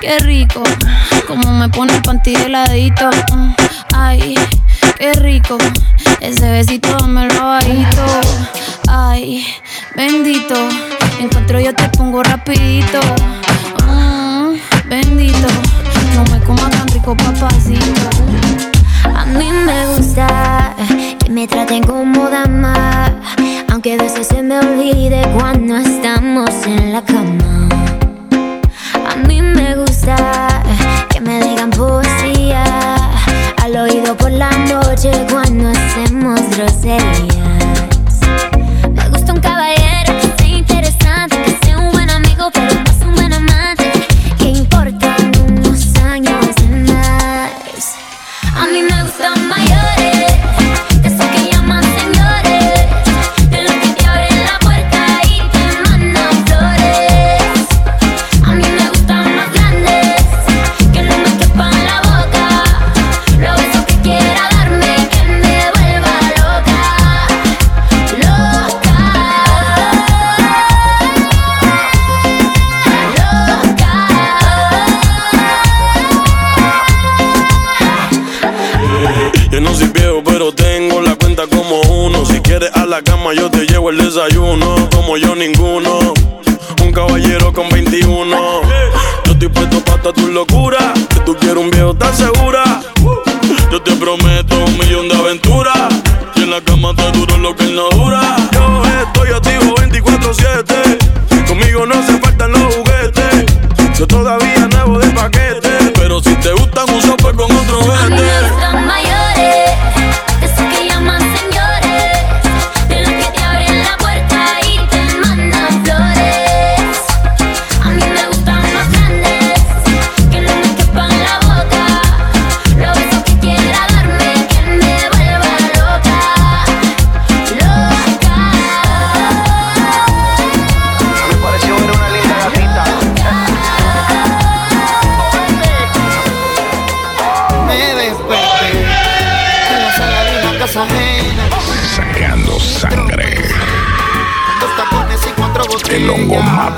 qué 0.00 0.18
rico. 0.20 0.62
Como 1.26 1.52
me 1.52 1.68
pone 1.68 1.94
el 1.94 2.00
panty 2.00 2.34
de 2.34 2.48
ladito. 2.48 3.10
Mm, 3.34 3.52
Ay, 3.94 4.34
qué 4.98 5.12
rico. 5.12 5.58
Ese 6.20 6.50
besito 6.52 6.88
dame 6.98 7.26
el 7.26 7.38
bajito. 7.38 8.06
Ay, 8.88 9.46
bendito. 9.94 10.54
Encuentro 11.20 11.60
yo 11.60 11.74
te 11.74 11.86
pongo 11.90 12.22
rapidito. 12.22 13.00
Mm, 13.86 14.54
bendito. 14.88 15.48
No 16.14 16.24
me 16.32 16.42
comas 16.44 16.70
tan 16.70 16.88
rico, 16.88 17.14
papacito. 17.14 18.08
A 19.14 19.26
mí 19.26 19.50
me 19.66 19.86
gusta 19.86 20.74
que 21.18 21.30
me 21.30 21.46
traten 21.46 21.82
como 21.82 22.30
dama, 22.30 23.12
aunque 23.82 23.94
a 23.94 23.96
veces 23.96 24.26
se 24.26 24.42
me 24.42 24.58
olvide 24.58 25.22
cuando 25.38 25.78
estamos 25.78 26.50
en 26.66 26.92
la 26.92 27.02
cama. 27.02 27.66
A 29.08 29.16
mí 29.26 29.40
me 29.40 29.74
gusta 29.74 30.62
que 31.08 31.18
me 31.18 31.42
digan 31.42 31.70
poesía 31.70 32.62
al 33.56 33.76
oído 33.76 34.14
por 34.18 34.32
la 34.32 34.50
noche 34.50 35.10
cuando 35.30 35.70
hacemos 35.70 36.40
groserías. 36.54 37.49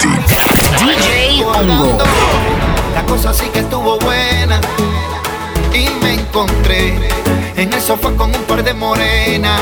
DJ 0.03 1.45
Ongo. 1.45 1.99
La 2.95 3.03
cosa 3.07 3.33
sí 3.33 3.47
que 3.53 3.61
estuvo 3.61 3.99
buena. 3.99 4.61
Y 5.73 5.89
me 6.03 6.15
encontré 6.15 6.99
en 7.57 7.73
el 7.73 7.81
sofá 7.81 8.11
con 8.13 8.35
un 8.35 8.43
par 8.43 8.65
de 8.65 8.75
morenas. 8.75 9.61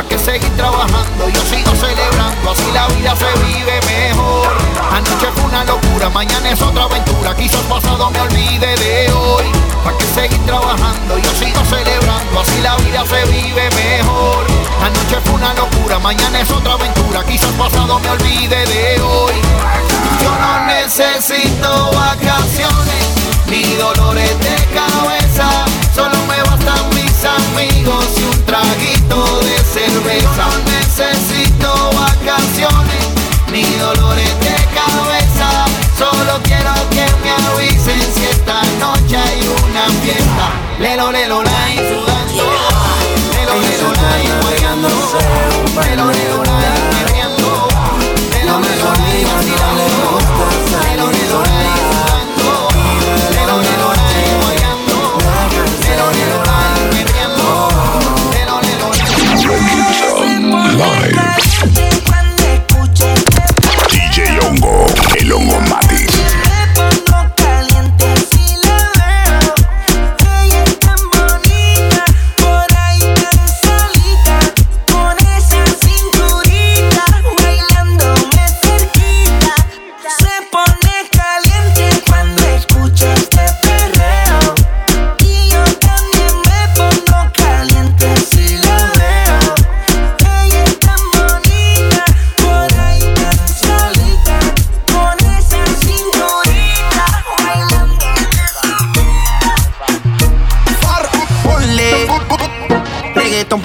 ¿Para 0.00 0.08
qué 0.08 0.18
seguir 0.18 0.56
trabajando? 0.56 1.28
Yo 1.28 1.42
sigo 1.42 1.76
celebrando, 1.76 2.50
así 2.50 2.72
la 2.72 2.88
vida 2.88 3.14
se 3.14 3.44
vive 3.44 3.78
mejor. 3.84 4.48
Anoche 4.90 5.26
fue 5.34 5.44
una 5.44 5.62
locura, 5.64 6.08
mañana 6.08 6.48
es 6.48 6.62
otra 6.62 6.84
aventura. 6.84 7.36
Quizás 7.36 7.60
pasado 7.68 8.10
me 8.10 8.18
olvide 8.22 8.76
de 8.76 9.12
hoy. 9.12 9.44
¿Para 9.84 9.98
qué 9.98 10.06
seguir 10.06 10.38
trabajando? 10.46 11.18
Yo 11.18 11.30
sigo 11.32 11.62
celebrando, 11.66 12.40
así 12.40 12.62
la 12.62 12.76
vida 12.76 13.04
se 13.04 13.30
vive 13.30 13.68
mejor. 13.76 14.46
Anoche 14.82 15.20
fue 15.22 15.34
una 15.34 15.52
locura, 15.52 15.98
mañana 15.98 16.40
es 16.40 16.50
otra 16.50 16.72
aventura. 16.72 17.22
Quizás 17.26 17.52
pasado 17.58 17.98
me 17.98 18.08
olvide 18.08 18.56
de 18.56 19.02
hoy. 19.02 19.34
Yo 20.22 20.30
no 20.30 20.64
necesito 20.64 21.90
vacaciones 21.92 23.04
ni 23.48 23.74
dolores 23.74 24.38
de 24.38 24.56
cabeza. 24.74 25.66
Solo 25.94 26.16
me 26.26 26.42
bastan 26.42 26.88
mis 26.94 27.22
amigos 27.22 28.06
y 28.16 28.22
un 28.22 28.46
traguito. 28.46 29.39
No 30.40 30.48
necesito 30.64 31.68
vacaciones 31.92 33.04
ni 33.52 33.62
dolores 33.76 34.40
de 34.40 34.56
cabeza. 34.72 35.66
Solo 35.98 36.40
quiero 36.42 36.72
que 36.88 37.04
me 37.22 37.30
avisen 37.48 38.00
si 38.14 38.24
esta 38.24 38.62
noche 38.78 39.18
hay 39.18 39.40
una 39.46 39.84
fiesta. 40.02 40.46
Lelo, 40.78 41.12
lelo, 41.12 41.42
lai, 41.42 41.76
sudando. 41.76 42.44
Lelo, 43.36 43.54
lelo, 43.60 43.92
lai, 43.92 44.24
guayando. 44.40 44.88
Lelo, 45.82 46.06
lelo, 46.10 46.49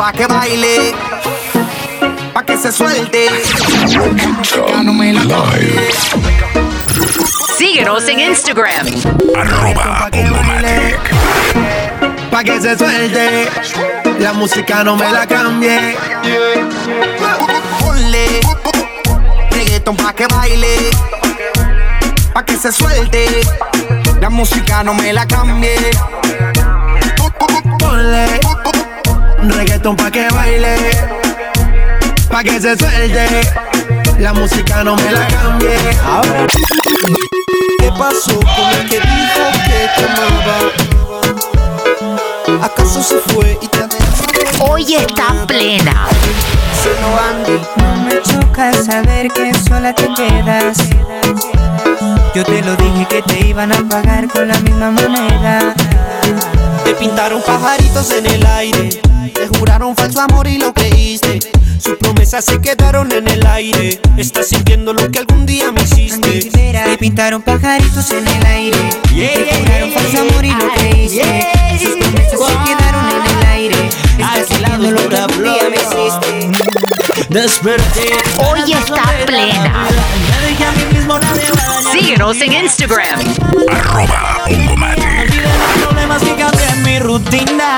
pa' 0.06 0.12
que 0.12 0.28
baile, 0.28 0.94
pa' 2.32 2.44
que 2.44 2.56
se 2.56 2.72
suelte. 2.72 3.28
No 4.84 4.94
me 4.94 5.12
la 5.12 5.24
Síguenos 7.58 8.08
en 8.08 8.20
Instagram. 8.20 8.86
Arroba 9.36 10.08
pa' 12.30 12.44
que 12.44 12.62
se 12.62 12.78
suelte. 12.78 13.50
La 14.20 14.34
música 14.34 14.84
no 14.84 14.96
me 14.96 15.12
la 15.12 15.26
cambie. 15.26 15.98
Ponle 17.80 18.42
reggaeton 19.50 19.98
pa' 19.98 20.14
que 20.14 20.28
baile, 20.28 20.92
pa' 22.32 22.46
que 22.46 22.58
se 22.58 22.72
suelte. 22.72 23.42
La 24.22 24.30
música 24.30 24.84
no 24.84 24.94
me 24.94 25.12
la 25.12 25.26
cambie. 25.26 25.76
Ponle 27.80 28.45
reggaeton 29.50 29.96
pa' 29.96 30.12
que 30.12 30.28
baile, 30.30 30.76
pa' 32.30 32.44
que 32.44 32.60
se 32.60 32.78
suelte. 32.78 33.42
La 34.20 34.34
música 34.34 34.84
no 34.84 34.96
me 34.96 35.12
la 35.12 35.28
cambie. 35.28 35.78
Ahora, 36.04 36.48
¿qué 37.80 37.92
pasó 37.98 38.40
con 38.40 38.72
el 38.80 38.90
que 38.90 39.00
dijo 39.00 39.52
que 39.66 39.90
te 39.96 40.04
amaba? 40.06 40.58
¿Acaso 42.66 43.04
se 43.04 43.18
fue 43.34 43.58
y 43.62 43.68
te? 43.68 43.80
Hoy 44.62 44.96
está 44.96 45.46
plena. 45.46 46.08
No 47.78 47.96
me 48.04 48.22
choca 48.22 48.72
saber 48.74 49.32
que 49.32 49.52
sola 49.68 49.94
te 49.94 50.08
quedas. 50.14 50.78
Yo 52.34 52.44
te 52.44 52.62
lo 52.62 52.76
dije 52.76 53.08
que 53.10 53.22
te 53.24 53.48
iban 53.48 53.72
a 53.72 53.78
pagar 53.90 54.28
con 54.28 54.48
la 54.48 54.60
misma 54.60 54.92
moneda. 54.92 55.74
Te 56.86 56.94
pintaron 56.94 57.42
pajaritos 57.42 58.12
en 58.12 58.28
el 58.28 58.46
aire. 58.46 58.90
Te 59.34 59.48
juraron 59.58 59.96
falso 59.96 60.22
amor 60.22 60.48
y 60.48 60.60
lo 60.60 60.72
creíste. 60.72 61.40
Sus 61.80 61.98
promesas 61.98 62.46
se 62.46 62.62
quedaron 62.62 63.12
en 63.12 63.28
el 63.28 63.46
aire. 63.48 64.00
Estás 64.18 64.50
sintiendo 64.50 64.94
lo 64.94 65.10
que 65.10 65.20
algún 65.20 65.48
día 65.48 65.72
me 65.72 65.82
hiciste. 65.82 66.50
Te 66.52 66.98
pintaron 67.00 67.42
pajaritos 67.42 68.12
en 68.12 68.28
el 68.28 68.46
aire. 68.46 68.78
Te 69.04 69.60
juraron 69.60 69.92
falso 69.94 70.22
amor 70.22 70.46
y 70.46 70.52
lo 70.52 70.70
creíste. 70.76 71.48
Sus 71.82 71.96
promesas 71.96 72.40
se 72.40 72.56
quedaron 72.66 73.10
en 73.10 73.38
el 73.38 73.46
aire. 73.48 73.90
Estás 74.20 74.48
sintiendo 74.48 74.92
lo 74.92 75.10
que 75.10 75.18
algún 75.18 75.44
día 75.44 75.70
me 75.70 75.76
hiciste. 75.76 76.52
Desperté. 77.30 78.14
Hoy 78.48 78.72
está 78.72 79.26
plena. 79.26 79.88
Síguenos 81.92 82.42
en 82.42 82.54
Instagram. 82.54 83.20
Arroba 83.72 84.44
Hongomatic. 84.48 85.05
Problemas 86.18 86.40
cambié 86.40 86.76
mi 86.84 87.00
rutina. 87.00 87.76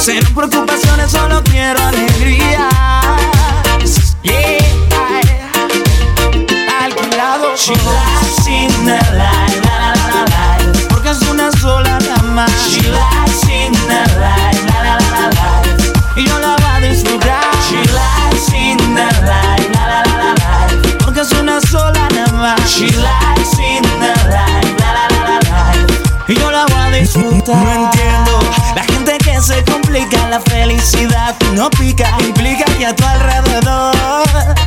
Cero 0.00 0.26
preocupaciones, 0.34 1.10
solo 1.10 1.42
quiero 1.44 1.78
alegría. 1.84 2.68
Yeah. 4.22 4.58
Alquilado. 6.82 7.54
She 7.56 7.74
lies 7.74 9.37
no 31.58 31.68
pica, 31.70 32.16
implica 32.20 32.64
que 32.76 32.86
a 32.86 32.94
tu 32.94 33.04
alrededor 33.04 33.92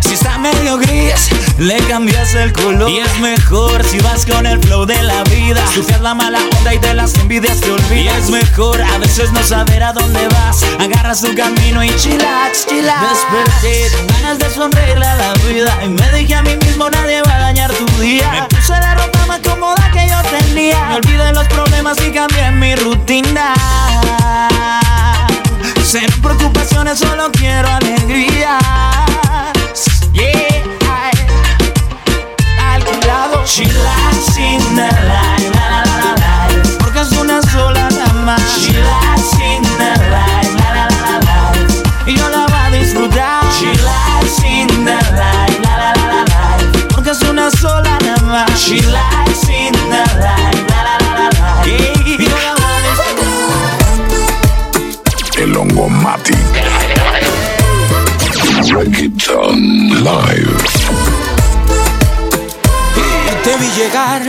si 0.02 0.14
está 0.14 0.38
medio 0.38 0.78
gris 0.78 1.30
le 1.58 1.78
cambias 1.88 2.36
el 2.36 2.52
color 2.52 2.90
y 2.90 3.00
es 3.00 3.20
mejor 3.20 3.82
si 3.86 3.98
vas 4.00 4.26
con 4.26 4.46
el 4.46 4.60
flow 4.60 4.86
de 4.86 5.02
la 5.02 5.24
vida. 5.24 5.66
Surfeas 5.74 6.02
la 6.02 6.14
mala 6.14 6.40
onda 6.58 6.74
y 6.74 6.80
de 6.80 6.94
las 6.94 7.16
envidias 7.16 7.62
te 7.62 7.72
olvidas. 7.72 7.96
Y 7.96 8.08
es 8.10 8.30
mejor 8.30 8.82
a 8.82 8.98
veces 8.98 9.32
no 9.32 9.42
saber 9.42 9.82
a 9.84 9.94
dónde 9.94 10.28
vas. 10.28 10.64
Agarras 10.80 11.22
tu 11.22 11.34
camino 11.34 11.82
y 11.82 11.96
chillax, 11.96 12.68
chillax. 12.68 13.02
Desperté 13.10 13.90
ganas 14.12 14.40
de 14.40 14.50
sonreírle 14.50 15.06
a 15.06 15.16
la 15.16 15.34
vida 15.48 15.80
y 15.86 15.88
me 15.88 16.12
dije 16.12 16.36
a 16.36 16.42
mí 16.42 16.58
mismo 16.58 16.90
nadie 16.90 17.22
va 17.22 17.38
a 17.38 17.40
dañar 17.40 17.72
tu 17.72 17.86
día. 18.02 18.30
Me 18.34 18.58
puse 18.58 18.74
la 18.74 18.96
ropa 18.96 19.26
más 19.28 19.40
cómoda 19.40 19.90
que 19.94 20.10
yo 20.10 20.22
tenía. 20.30 20.84
Me 20.90 20.96
olvidé 20.96 21.32
los 21.32 21.48
problemas 21.48 21.98
y 22.06 22.12
cambié 22.12 22.52
mi 22.52 22.76
rutina. 22.76 23.54
Cero 25.92 26.14
preocupaciones, 26.22 27.00
solo 27.00 27.30
quiero 27.34 27.68
alegría. 27.68 28.58
Yeah. 30.14 30.64
Alquilado. 32.74 33.46
She 33.46 33.66
lies 33.66 34.38
in 34.38 34.62
the 34.78 34.88
light, 34.88 35.54
la, 35.54 35.70
la, 35.70 35.84
la, 35.84 36.16
la. 36.16 36.48
Porque 36.80 37.02
es 37.02 37.12
una 37.12 37.42
sola 37.42 37.90
más. 38.24 38.42
She 38.58 38.72
lies 38.72 39.34
in 39.44 39.64
the 39.64 39.92
light, 40.10 40.54
la, 40.60 40.70
la, 40.76 40.88
la, 40.88 41.20
la. 41.26 42.10
Y 42.10 42.16
yo 42.16 42.30
la 42.30 42.46
voy 42.46 42.56
a 42.56 42.70
disfrutar. 42.70 43.44
She 43.60 43.74
lies 43.84 44.40
in 44.46 44.86
the 44.86 44.96
light, 44.96 45.60
la, 45.62 45.76
la, 45.78 45.92
la, 45.94 46.24
la. 46.24 46.58
Porque 46.96 47.10
es 47.10 47.22
una 47.24 47.52
sola 47.52 47.98
más. 48.24 48.50
She 48.58 48.80
lies 48.82 49.31
Live. 60.02 60.58
Te 63.44 63.56
vi 63.58 63.68
llegar, 63.78 64.24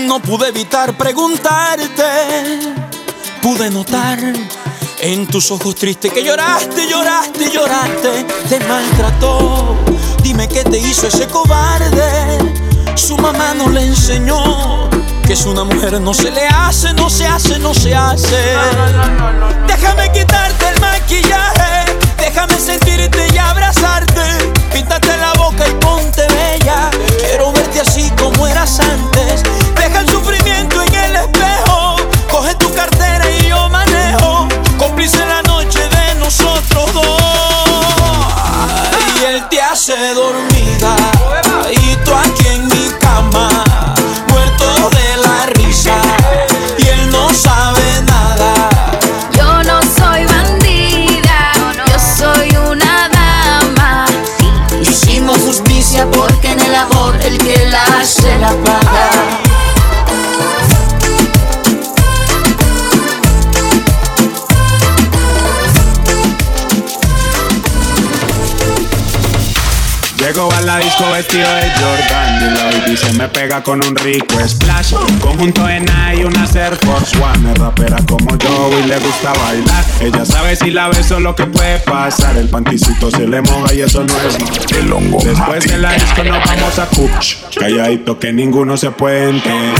no 0.00 0.20
pude 0.20 0.48
evitar 0.48 0.92
preguntarte. 0.98 2.04
Pude 3.40 3.70
notar 3.70 4.18
En 5.00 5.26
tus 5.26 5.50
ojos 5.50 5.76
tristes 5.76 6.12
que 6.12 6.22
lloraste, 6.22 6.86
lloraste, 6.86 7.50
lloraste, 7.50 8.26
te 8.50 8.60
maltrató. 8.66 9.78
Dime 10.22 10.46
qué 10.46 10.62
te 10.62 10.76
hizo 10.76 11.06
ese 11.06 11.26
cobarde. 11.26 12.38
Su 12.94 13.16
mamá 13.16 13.54
no 13.54 13.70
le 13.70 13.86
enseñó 13.86 14.90
que 15.26 15.32
es 15.32 15.46
una 15.46 15.64
mujer 15.64 16.00
no 16.00 16.12
se 16.12 16.30
le 16.30 16.46
hace, 16.46 16.92
no 16.92 17.08
se 17.08 17.26
hace, 17.26 17.58
no 17.58 17.72
se 17.72 17.94
hace. 17.94 18.56
Déjame 19.66 20.12
quitarte 20.12 20.51
Llego 70.98 71.06
a 71.06 71.10
la 71.10 71.16
disco 71.18 71.44
vestido 71.46 71.54
de 71.54 71.70
Jordan 71.70 72.42
y 72.42 72.56
la 72.56 72.64
baby 72.64 72.96
se 72.96 73.12
me 73.14 73.28
pega 73.28 73.62
con 73.62 73.84
un 73.84 73.96
rico 73.96 74.36
splash. 74.46 74.94
Conjunto 75.20 75.68
en 75.68 75.84
y 76.14 76.24
una 76.24 76.44
Air 76.54 76.76
Force 76.76 77.16
One. 77.18 77.52
Es 77.52 77.58
rapera 77.58 77.96
como 78.06 78.36
yo 78.36 78.70
y 78.78 78.88
le 78.88 78.98
gusta 78.98 79.32
bailar. 79.32 79.84
Ella 80.00 80.24
sabe 80.24 80.56
si 80.56 80.70
la 80.70 80.88
beso 80.88 81.20
lo 81.20 81.34
que 81.34 81.46
puede 81.46 81.78
pasar. 81.80 82.36
El 82.36 82.48
panticito 82.48 83.10
se 83.10 83.26
le 83.26 83.40
moja 83.42 83.72
y 83.74 83.80
eso 83.80 84.04
no 84.04 84.14
es 84.20 84.38
mal. 84.40 84.52
El 84.78 84.92
hongo 84.92 85.18
Después 85.22 85.64
de 85.64 85.78
la 85.78 85.92
disco 85.92 86.24
nos 86.24 86.44
vamos 86.44 86.78
a 86.78 86.86
Cuch. 86.86 87.36
Calladito 87.58 88.18
que 88.18 88.32
ninguno 88.32 88.76
se 88.76 88.90
puede 88.90 89.30
enterar. 89.30 89.74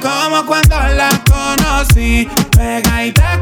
como 0.00 0.46
cuando 0.46 0.76
la 0.94 1.08
conocí 1.24 2.28
Pegadita 2.50 3.35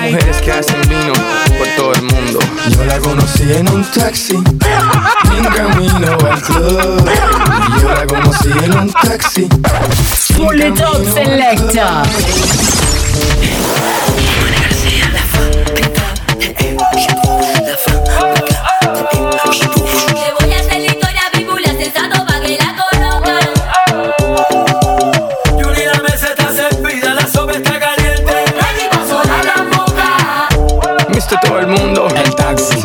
mujeres 0.00 0.40
que 0.42 0.52
hacen 0.52 0.80
vino 0.88 1.12
por 1.58 1.66
todo 1.76 1.92
el 1.94 2.02
mundo. 2.02 2.38
Yo 2.70 2.84
la 2.84 2.98
conocí 2.98 3.52
en 3.52 3.68
un 3.68 3.84
taxi, 3.84 4.34
en 4.34 5.44
camino 5.44 6.16
al 6.30 6.42
club. 6.42 7.10
Yo 7.82 7.88
la 7.88 8.06
conocí 8.06 8.50
en 8.64 8.78
un 8.78 8.92
taxi. 8.92 9.48
Pull 10.36 10.60
it 10.60 10.80
up, 10.80 11.04
selector. 11.14 12.06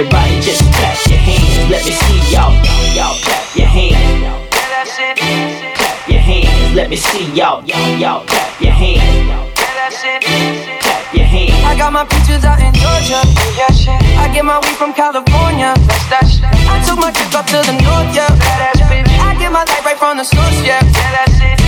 Everybody 0.00 0.40
just 0.40 0.64
clap 0.72 0.96
your 1.12 1.18
hands. 1.20 1.68
Let 1.68 1.84
me 1.84 1.92
see 1.92 2.32
y'all, 2.32 2.56
y'all 2.96 3.20
clap 3.20 3.44
your 3.54 3.66
hands. 3.66 4.48
Clap 4.48 6.08
your 6.08 6.20
hands. 6.20 6.74
Let 6.74 6.88
me 6.88 6.96
see 6.96 7.28
y'all, 7.36 7.60
y'all, 7.68 7.98
y'all 8.00 8.24
clap 8.24 8.60
your 8.62 8.72
hands. 8.72 9.52
Clap 9.60 11.14
your 11.14 11.26
hands. 11.26 11.52
I 11.68 11.76
got 11.76 11.92
my 11.92 12.04
peaches 12.08 12.44
out 12.48 12.60
in 12.60 12.72
Georgia. 12.72 13.20
Yeah, 13.60 13.68
shit. 13.76 14.00
I 14.16 14.32
get 14.32 14.44
my 14.44 14.56
weed 14.64 14.76
from 14.80 14.94
California. 14.94 15.76
That's 15.76 16.08
that 16.08 16.24
shit. 16.24 16.48
I 16.48 16.80
took 16.80 16.96
my 16.96 17.12
trip 17.12 17.34
up 17.36 17.44
to 17.52 17.60
the 17.60 17.76
north, 17.84 18.08
yeah. 18.16 18.32
Badass 18.40 18.80
bitch. 18.88 19.04
I 19.20 19.36
get 19.36 19.52
my 19.52 19.64
light 19.68 19.84
right 19.84 19.98
from 19.98 20.16
the 20.16 20.24
source, 20.24 20.64
yeah. 20.64 20.80
Yeah, 20.80 21.12
that's 21.12 21.36
it. 21.44 21.60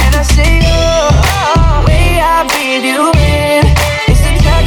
And 0.00 0.16
I 0.16 0.22
say, 0.22 0.60
oh, 0.64 1.12
oh, 1.12 1.84
oh, 1.84 1.84
way 1.84 2.24
I 2.24 2.48
breathe 2.48 2.88
you 2.88 3.12
in. 3.20 3.95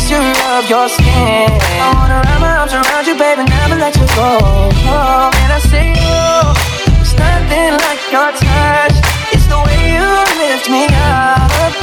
It's 0.10 0.18
the 0.18 0.26
texture 0.26 0.50
of 0.58 0.66
your 0.66 0.90
skin. 0.90 1.54
I 1.78 1.94
wanna 1.94 2.18
wrap 2.26 2.42
my 2.42 2.58
arms 2.58 2.74
around 2.74 3.06
you, 3.06 3.14
baby, 3.14 3.46
never 3.46 3.78
let 3.78 3.94
you 3.94 4.10
go. 4.18 4.42
Oh, 4.90 5.30
and 5.30 5.54
I 5.54 5.60
say, 5.70 5.94
oh, 6.02 6.50
it's 6.98 7.14
nothing 7.14 7.78
like 7.78 8.02
your 8.10 8.34
touch. 8.34 8.98
It's 9.30 9.46
the 9.46 9.62
way 9.70 9.94
you 9.94 10.10
lift 10.42 10.66
me 10.66 10.90
up. 10.90 11.78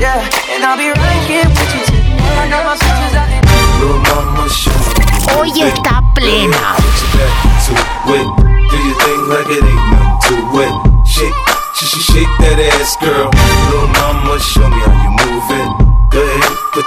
Yeah, 0.00 0.24
and 0.56 0.64
I'll 0.64 0.80
be 0.80 0.88
right 0.96 1.22
here 1.28 1.44
with 1.44 1.72
you 1.76 1.84
tonight. 1.92 2.40
I 2.40 2.48
got 2.48 2.64
my 2.64 2.76
switches 2.80 3.14
out 3.20 3.28
in 3.36 3.44
Little 3.84 4.00
mama 4.00 4.48
show 4.48 4.72
me 4.72 5.04
Hoy 5.28 5.52
está 5.52 6.00
plena. 6.16 6.72
to 6.72 7.72
it. 8.16 8.28
Do 8.72 8.76
your 8.80 8.96
thing 8.96 9.20
like 9.28 9.48
it 9.52 9.60
ain't 9.60 9.84
nothing 9.92 10.40
to 10.40 10.56
it. 10.64 10.72
Shake, 11.04 11.36
shake, 11.76 12.00
shake, 12.00 12.16
shake 12.16 12.32
that 12.40 12.56
ass, 12.80 12.96
girl. 12.96 13.28
Little 13.68 13.88
mama, 13.92 14.40
show 14.40 14.64
me 14.72 14.80
how 14.80 14.97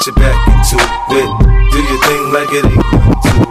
put 0.02 0.08
your 0.08 0.16
back 0.16 0.48
into 0.48 0.78
it. 0.78 1.72
Do 1.72 1.78
your 1.84 2.02
thing 2.02 2.34
like 2.34 2.50
it 2.52 2.66
ain't 2.66 2.76
nothing 2.92 3.46
to 3.46 3.51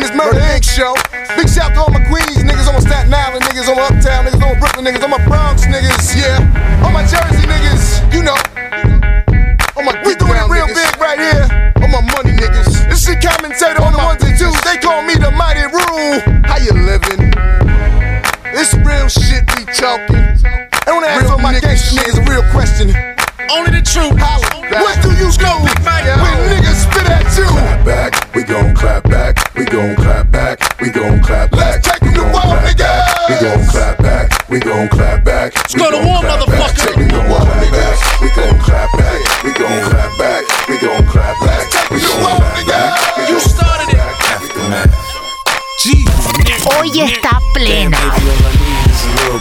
the 0.00 0.12
Murder 0.14 0.40
Inc. 0.40 0.64
show. 0.64 0.94
Big 1.36 1.48
shout 1.48 1.72
to 1.74 1.80
all 1.80 1.90
my 1.90 2.04
Queens 2.04 2.44
niggas, 2.44 2.66
all 2.66 2.74
my 2.74 2.80
Staten 2.80 3.12
Island 3.12 3.44
niggas, 3.44 3.68
all 3.68 3.76
my 3.76 3.82
Uptown 3.82 4.26
niggas, 4.26 4.42
all 4.42 4.54
my 4.54 4.60
Brooklyn 4.60 4.84
niggas, 4.84 5.02
all 5.02 5.08
my 5.08 5.24
Bronx 5.26 5.64
niggas, 5.66 6.16
yeah. 6.16 6.84
All 6.84 6.92
my 6.92 7.02
Jersey 7.02 7.46
niggas, 7.46 8.12
you 8.12 8.22
know. 8.22 8.55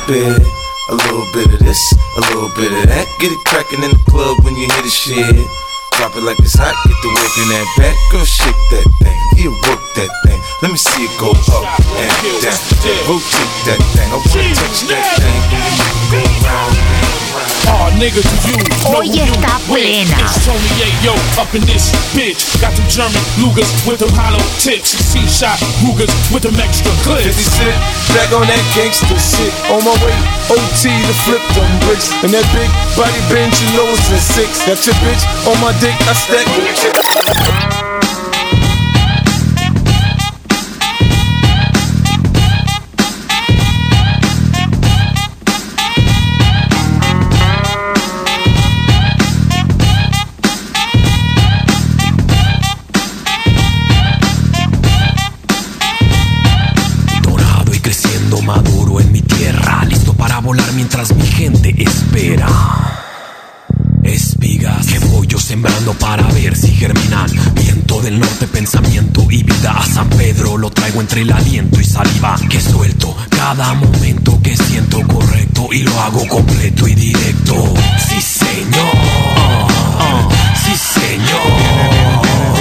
Bit, 0.07 0.41
a 0.89 0.95
little 0.95 1.25
bit 1.33 1.49
of 1.53 1.59
this, 1.59 1.81
a 1.93 2.21
little 2.29 2.49
bit 2.55 2.71
of 2.71 2.89
that. 2.89 3.05
Get 3.19 3.31
it 3.31 3.41
crackin' 3.45 3.83
in 3.83 3.91
the 3.91 4.03
club 4.05 4.37
when 4.45 4.53
you 4.55 4.69
hear 4.69 4.83
the 4.83 4.89
shit. 4.89 5.47
Drop 5.97 6.15
it 6.15 6.23
like 6.23 6.37
it's 6.39 6.53
hot, 6.53 6.75
get 6.85 6.97
the 7.01 7.09
work 7.09 7.33
in 7.41 7.47
that 7.49 7.67
back. 7.77 7.95
Girl, 8.11 8.25
shake 8.25 8.61
that 8.71 8.85
thing, 9.01 9.19
yeah, 9.37 9.53
work 9.65 9.81
that 9.95 10.11
thing. 10.25 10.39
Let 10.61 10.71
me 10.71 10.77
see 10.77 11.05
it 11.05 11.13
go 11.17 11.31
up 11.31 11.65
and 11.97 12.11
down. 12.43 12.59
Rotate 13.09 13.53
that 13.65 13.81
thing, 13.95 14.09
I 14.11 14.17
wanna 14.21 14.55
touch 14.55 14.79
that 14.93 15.05
thing. 15.17 15.64
Go 17.95 18.01
round 18.01 18.03
Oh, 18.03 18.03
nigga, 18.03 18.21
do 18.21 18.35
you 18.51 18.57
know 18.59 18.91
Hoy 18.91 19.07
who 19.07 19.13
you 19.15 19.23
está 19.23 19.55
with? 19.71 19.79
plena. 19.79 20.17
It's 20.19 20.45
Tony 20.45 20.69
Yayo 20.79 21.15
up 21.39 21.53
in 21.55 21.61
this 21.65 21.91
bitch. 22.11 22.43
Got 22.59 22.75
them 22.75 22.87
German 22.89 23.23
Lugers 23.39 23.71
with 23.87 23.99
them 23.99 24.09
hollow 24.13 24.43
tips. 24.59 24.91
C-shot 24.99 25.59
Rugers 25.83 26.11
with 26.33 26.43
them 26.43 26.55
extra 26.59 26.91
clips. 27.03 27.23
50 27.23 27.43
cent, 27.43 27.77
back 28.13 28.31
on 28.35 28.47
that 28.47 28.63
gangster 28.75 29.17
shit. 29.19 29.53
On 29.71 29.79
my 29.83 29.95
way, 30.03 30.15
OT 30.51 30.91
to 30.91 31.13
flip 31.23 31.43
them 31.55 31.71
bricks. 31.87 32.11
And 32.23 32.31
that 32.35 32.45
big 32.51 32.69
body 32.99 33.21
bench, 33.31 33.55
you 33.63 33.69
know 33.79 33.87
it's 33.87 34.11
a 34.11 34.19
six. 34.19 34.65
That's 34.65 34.85
your 34.85 34.95
bitch 34.99 35.23
on 35.47 35.55
my 35.63 35.71
dick, 35.79 35.95
I 36.03 36.13
stack 36.13 37.84
lo 70.65 70.71
traigo 70.71 70.99
entre 70.99 71.21
el 71.21 71.31
aliento 71.31 71.79
y 71.79 71.83
saliva. 71.83 72.35
Que 72.49 72.59
suelto 72.59 73.15
cada 73.29 73.75
momento 73.75 74.39
que 74.41 74.57
siento 74.57 74.99
correcto 75.07 75.67
y 75.71 75.83
lo 75.83 76.01
hago 76.01 76.27
completo 76.27 76.87
y 76.87 76.95
directo. 76.95 77.53
Sí, 78.09 78.19
señor. 78.19 78.95
Sí, 80.65 80.73
señor. 80.99 82.54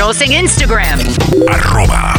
Síguenos 0.00 0.22
en 0.22 0.32
Instagram. 0.32 0.98
Arroba. 1.46 2.14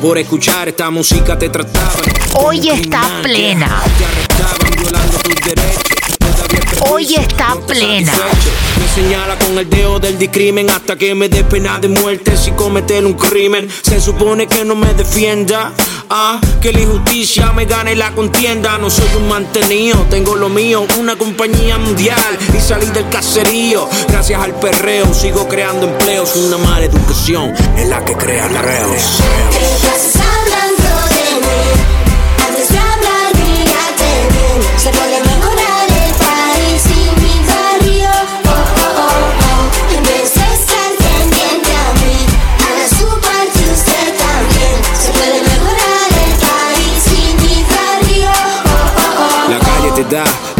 Por 0.00 0.18
escuchar 0.18 0.68
esta 0.68 0.90
música 0.90 1.38
te 1.38 1.48
trataban. 1.48 2.04
Hoy 2.34 2.68
está 2.68 3.20
plena. 3.22 3.82
Hoy 6.90 7.14
está 7.14 7.56
plena. 7.66 8.12
Me 8.78 9.02
señala 9.02 9.38
con 9.38 9.58
el 9.58 9.68
dedo 9.68 9.98
del 9.98 10.18
discrimen 10.18 10.70
hasta 10.70 10.96
que 10.96 11.14
me 11.14 11.28
dé 11.28 11.44
pena 11.44 11.78
de 11.78 11.88
muerte 11.88 12.36
si 12.36 12.52
cometer 12.52 13.04
un 13.04 13.14
crimen. 13.14 13.68
Se 13.82 14.00
supone 14.00 14.46
que 14.46 14.64
no 14.64 14.74
me 14.74 14.94
defienda. 14.94 15.72
Ah, 16.10 16.40
que 16.62 16.72
la 16.72 16.80
injusticia 16.80 17.52
me 17.52 17.66
gane 17.66 17.94
la 17.94 18.12
contienda. 18.12 18.78
No 18.78 18.88
soy 18.88 19.08
un 19.16 19.28
mantenido, 19.28 20.06
tengo 20.08 20.36
lo 20.36 20.48
mío, 20.48 20.86
una 20.98 21.16
compañía 21.16 21.76
mundial 21.76 22.38
y 22.56 22.60
salí 22.60 22.86
del 22.86 23.08
caserío. 23.10 23.86
Gracias 24.08 24.40
al 24.40 24.54
perreo 24.54 25.12
sigo 25.12 25.46
creando 25.48 25.86
empleos. 25.86 26.34
Una 26.36 26.56
mala 26.56 26.86
educación 26.86 27.52
es 27.76 27.88
la 27.88 28.02
que 28.04 28.14
crea 28.14 28.48
reos. 28.48 29.20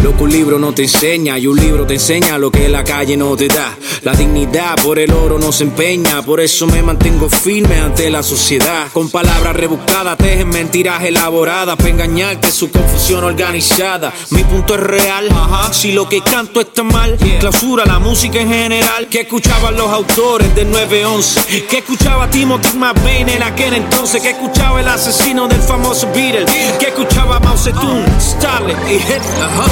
Lo 0.03 0.15
que 0.15 0.23
un 0.23 0.29
libro 0.29 0.59
no 0.59 0.73
te 0.73 0.83
enseña 0.83 1.39
y 1.39 1.47
un 1.47 1.57
libro 1.57 1.85
te 1.87 1.95
enseña 1.95 2.37
lo 2.37 2.51
que 2.51 2.69
la 2.69 2.83
calle 2.83 3.17
no 3.17 3.35
te 3.35 3.47
da. 3.47 3.75
La 4.03 4.13
dignidad 4.13 4.75
por 4.81 4.97
el 4.97 5.11
oro 5.11 5.37
no 5.37 5.51
se 5.51 5.63
empeña, 5.63 6.21
por 6.21 6.39
eso 6.39 6.65
me 6.67 6.81
mantengo 6.81 7.29
firme 7.29 7.79
ante 7.79 8.09
la 8.09 8.23
sociedad. 8.23 8.87
Con 8.93 9.09
palabras 9.09 9.55
rebuscadas, 9.55 10.17
tejen 10.17 10.49
mentiras 10.49 11.03
elaboradas 11.03 11.75
para 11.75 11.89
engañarte, 11.89 12.51
su 12.51 12.71
confusión 12.71 13.23
organizada. 13.23 14.13
Mi 14.31 14.43
punto 14.43 14.75
es 14.75 14.79
real, 14.79 15.29
si 15.71 15.91
lo 15.91 16.07
que 16.07 16.21
canto 16.21 16.61
está 16.61 16.83
mal, 16.83 17.17
clausura 17.39 17.85
la 17.85 17.99
música 17.99 18.39
en 18.39 18.49
general. 18.49 19.07
Que 19.07 19.21
escuchaban 19.21 19.75
los 19.75 19.89
autores 19.91 20.53
del 20.55 20.71
911, 20.71 21.65
que 21.65 21.79
escuchaba 21.79 22.29
Timothy 22.29 22.77
McVeigh 22.77 23.29
en 23.33 23.43
aquel 23.43 23.73
entonces, 23.73 24.21
que 24.21 24.29
escuchaba 24.29 24.79
el 24.79 24.87
asesino 24.87 25.47
del 25.47 25.61
famoso 25.61 26.07
Beatle, 26.13 26.45
que 26.79 26.87
escuchaba 26.87 27.39
Mao 27.39 27.57
Zedong, 27.57 28.05
Stalin 28.17 28.77
y 28.87 28.93
Hitler. 28.93 29.21
ajá, 29.41 29.65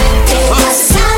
ajá. 0.51 1.16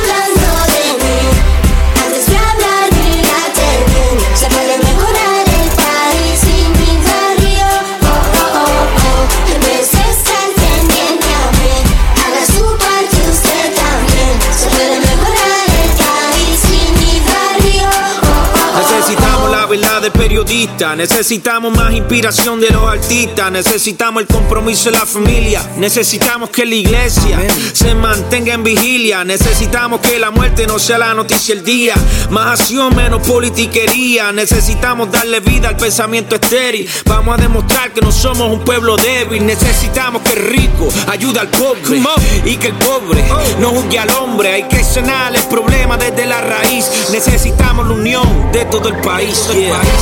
we 19.70 19.78
love. 19.78 19.99
Periodistas. 20.12 20.96
Necesitamos 20.98 21.76
más 21.76 21.94
inspiración 21.94 22.60
de 22.60 22.70
los 22.70 22.84
artistas. 22.84 23.52
Necesitamos 23.52 24.22
el 24.22 24.28
compromiso 24.28 24.92
de 24.92 24.98
la 24.98 25.06
familia. 25.06 25.62
Necesitamos 25.78 26.50
que 26.50 26.66
la 26.66 26.76
iglesia 26.76 27.40
se 27.74 27.96
mantenga 27.96 28.54
en 28.54 28.64
vigilia. 28.64 29.24
Necesitamos 29.24 30.00
que 30.02 30.20
la 30.20 30.32
muerte 30.32 30.68
no 30.68 30.80
sea 30.80 30.98
la 30.98 31.14
noticia 31.14 31.56
del 31.56 31.64
día. 31.64 31.96
Más 32.30 32.60
acción, 32.60 32.96
menos 32.96 33.26
politiquería. 33.28 34.32
Necesitamos 34.32 35.12
darle 35.12 35.40
vida 35.40 35.70
al 35.70 35.78
pensamiento 35.78 36.36
estéril. 36.36 36.90
Vamos 37.06 37.38
a 37.38 37.42
demostrar 37.42 37.92
que 37.92 38.02
no 38.02 38.12
somos 38.12 38.52
un 38.52 38.60
pueblo 38.62 38.98
débil. 38.98 39.46
Necesitamos 39.46 40.22
que 40.24 40.34
el 40.34 40.46
rico 40.48 40.90
ayude 41.08 41.40
al 41.40 41.50
pobre. 41.50 42.02
Y 42.46 42.58
que 42.58 42.68
el 42.68 42.76
pobre 42.76 43.24
no 43.60 43.70
juzgue 43.70 44.00
al 44.00 44.10
hombre. 44.12 44.54
Hay 44.54 44.64
que 44.64 44.84
sanar 44.84 45.36
el 45.36 45.44
problema 45.44 45.98
desde 45.98 46.26
la 46.26 46.42
raíz. 46.42 47.10
Necesitamos 47.12 47.88
la 47.88 47.94
unión 47.94 48.52
de 48.52 48.66
todo 48.66 48.90
el 48.90 48.96
país. 48.98 49.50
yeah. 49.54 49.99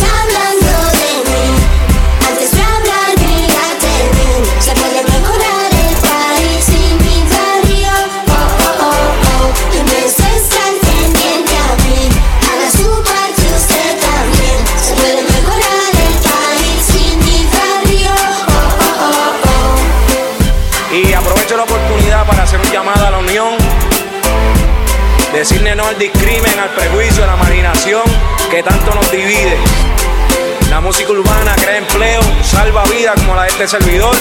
Hablando 0.00 0.72
de 0.92 1.10
mí. 1.30 1.46
Antes 2.28 2.50
de 2.52 2.60
hablar, 2.60 3.10
bien 3.16 3.50
Se 4.60 4.70
Decirle 25.38 25.76
no 25.76 25.86
al 25.86 25.96
discrimen, 25.96 26.58
al 26.58 26.70
prejuicio, 26.70 27.22
a 27.22 27.28
la 27.28 27.36
marginación 27.36 28.02
que 28.50 28.60
tanto 28.60 28.92
nos 28.92 29.08
divide. 29.12 29.56
La 30.68 30.80
música 30.80 31.12
urbana 31.12 31.54
crea 31.54 31.76
empleo, 31.78 32.20
salva 32.42 32.82
vidas 32.86 33.14
como 33.20 33.36
la 33.36 33.42
de 33.42 33.50
este 33.50 33.68
servidor. 33.68 34.16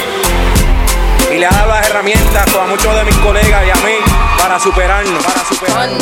Y 1.33 1.39
le 1.39 1.47
ha 1.47 1.49
dado 1.49 1.69
las 1.69 1.89
herramientas 1.89 2.45
a 2.55 2.67
muchos 2.67 2.95
de 2.95 3.03
mis 3.03 3.15
colegas 3.15 3.63
y 3.65 3.69
a 3.71 3.75
mí 3.83 3.95
para 4.37 4.59
superarnos. 4.59 5.23
Para 5.25 5.43
superarnos. 5.43 5.97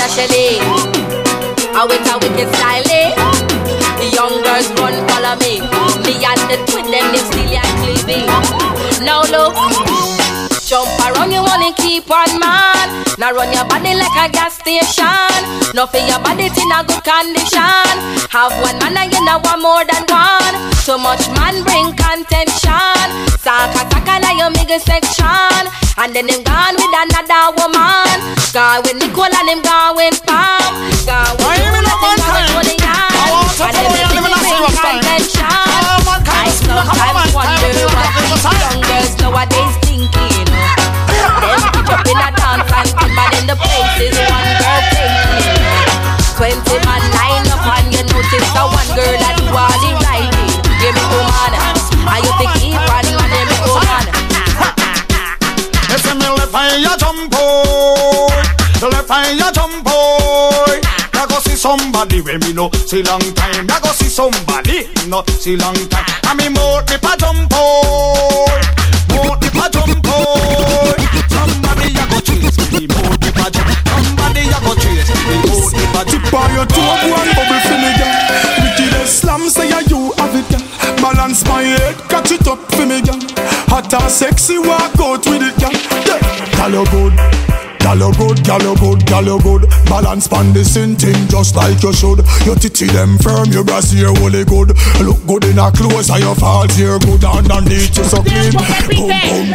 The 8.97 9.31
look, 9.31 10.14
jump 10.65 10.89
around 11.05 11.31
you 11.31 11.41
wanna 11.41 11.71
keep 11.77 12.09
on 12.09 12.39
man. 12.39 12.89
Now 13.17 13.31
run 13.31 13.53
your 13.53 13.65
body 13.65 13.93
like 13.93 14.17
a 14.17 14.25
gas 14.31 14.57
station. 14.57 15.39
No 15.77 15.85
for 15.85 16.01
your 16.01 16.19
body 16.19 16.49
in 16.49 16.71
a 16.73 16.81
good 16.83 17.03
condition. 17.05 17.85
Have 18.33 18.51
one 18.65 18.77
man 18.81 18.97
and 18.97 19.13
you 19.13 19.21
know 19.25 19.37
want 19.45 19.61
more 19.61 19.85
than 19.85 20.03
one. 20.09 20.55
Too 20.81 20.97
much 20.97 21.21
man 21.37 21.61
bring 21.63 21.93
contention. 21.93 23.05
Saka 23.37 23.85
saka 23.93 24.19
na 24.25 24.31
your 24.33 24.49
middle 24.57 24.79
section. 24.81 25.61
And 25.97 26.11
then 26.13 26.27
them 26.27 26.41
gone 26.43 26.75
with 26.75 26.95
another 26.97 27.53
woman. 27.61 28.17
Gone 28.51 28.81
with 28.83 28.97
Nicole 28.97 29.29
and 29.29 29.47
them 29.47 29.61
gone 29.61 29.95
with 29.95 30.17
Pam. 30.25 30.73
Gone 31.05 31.37
with 31.45 31.61
you 31.61 31.71
and 31.77 31.85
them 31.85 31.99
gone 32.01 32.51
with 32.57 32.73
yarn. 32.81 33.13
And 33.61 33.75
then 33.75 33.85
them 33.93 34.09
bring 34.17 34.65
contention. 34.73 35.45
I 36.25 36.49
sometimes 36.57 37.33
wonder 37.37 37.69
these 37.69 37.85
young 38.43 38.81
girls 38.81 39.13
nowadays 39.21 39.75
thinking. 39.85 40.34
Them 41.85 42.01
put 42.01 42.01
up 42.01 42.07
in 42.09 42.17
a 42.17 42.29
dance 42.33 42.71
and 42.73 42.89
ten 42.97 43.13
man 43.13 43.29
in 43.37 43.45
the 43.45 43.55
places 43.55 44.17
one 44.25 44.49
girl 44.57 44.81
taking. 44.89 45.45
Twenty 46.33 46.75
man 46.81 47.03
line 47.13 47.45
up 47.53 47.61
and 47.77 47.93
you 47.93 48.01
notice 48.09 48.49
the 48.53 48.63
one 48.65 48.89
girl 48.97 49.15
that 49.21 49.37
do 49.37 49.45
all 49.53 49.69
the 49.69 49.93
riding. 50.01 50.49
Give 50.81 50.93
me 50.97 51.03
woman, 51.13 51.53
I 52.09 52.25
you 52.25 52.33
think 52.41 52.53
keep 52.57 52.73
on 52.73 53.05
man, 53.05 53.29
give 53.29 53.49
me 53.53 53.57
woman. 53.69 54.05
Ese 55.93 56.11
me 56.17 56.25
le 56.25 56.45
falla 56.49 56.97
jumpo, 56.97 58.33
le 58.81 59.01
falla 59.05 59.51
jumpo. 59.53 59.93
Me 61.13 61.21
go 61.29 61.37
see 61.39 61.55
somebody 61.55 62.21
when 62.21 62.39
me 62.39 62.53
know 62.53 62.69
see 62.87 63.03
long 63.03 63.21
time. 63.37 63.67
Me 63.67 63.75
go 63.81 63.91
see 63.93 64.09
somebody 64.09 64.89
no 65.07 65.23
see 65.39 65.55
long 65.55 65.77
time. 65.89 66.05
I 66.25 66.33
me 66.33 66.49
more 66.49 66.81
me 66.89 66.97
pa 66.97 67.15
jumpo, 67.15 67.61
more 69.13 69.37
me 69.37 69.49
pa 69.53 69.69
jumpo. 69.69 70.94
Somebody 71.85 72.01
a 72.01 72.05
go 72.09 72.19
chase 72.21 72.57
me, 72.73 72.87
more 72.87 73.13
me 73.21 73.29
pa. 73.37 73.45
Somebody 73.53 74.49
a 74.49 74.57
go 74.65 74.73
chase 74.81 75.13
me, 75.29 75.35
more 75.45 75.69
me 75.69 75.85
pa. 75.93 76.01
Tip 76.03 76.33
on 76.33 76.49
your 76.53 76.65
toe, 76.65 76.81
go 76.81 77.13
and 77.13 77.31
bubble 77.37 77.61
for 77.61 77.77
me, 77.77 77.91
girl. 77.93 78.13
Wickedest 78.65 79.21
slam, 79.21 79.49
say 79.49 79.69
ya 79.69 79.79
you 79.85 80.11
have 80.17 80.33
it, 80.33 80.49
girl. 80.49 80.65
Balance 81.01 81.45
my 81.45 81.61
head, 81.61 81.95
catch 82.09 82.31
it 82.31 82.47
up 82.47 82.59
for 82.73 82.85
me, 82.85 83.01
girl. 83.01 83.19
Hot 83.69 83.93
and 83.93 84.11
sexy, 84.11 84.57
walk 84.57 84.97
out 84.99 85.25
with 85.29 85.45
it, 85.45 85.55
girl. 85.61 85.73
Yeah. 86.05 86.21
You 86.65 86.83
good. 86.89 87.13
Girl, 87.79 87.99
you 87.99 88.11
good, 88.17 88.43
girl, 88.43 88.61
you 88.63 88.75
good, 88.81 89.05
girl, 89.05 89.23
you 89.23 89.39
good. 89.41 89.69
Balance 89.85 90.27
pan 90.27 90.51
the 90.53 90.65
same 90.65 90.95
thing 90.95 91.27
just 91.27 91.55
like 91.55 91.83
you 91.83 91.93
should. 91.93 92.25
Your 92.43 92.55
titty 92.55 92.87
them 92.87 93.19
firm, 93.19 93.49
your 93.51 93.63
brassiere 93.63 94.09
holy 94.17 94.43
good. 94.43 94.73
Look 95.05 95.21
good 95.27 95.45
in 95.45 95.59
a 95.59 95.71
clothes, 95.71 96.09
and 96.09 96.23
your 96.23 96.33
falls 96.33 96.75
here 96.75 96.97
good. 96.97 97.23
Underneath 97.23 97.95
you 97.95 98.03
so 98.03 98.23
clean. 98.23 98.51
Boom, 98.89 99.13
boom. 99.13 99.47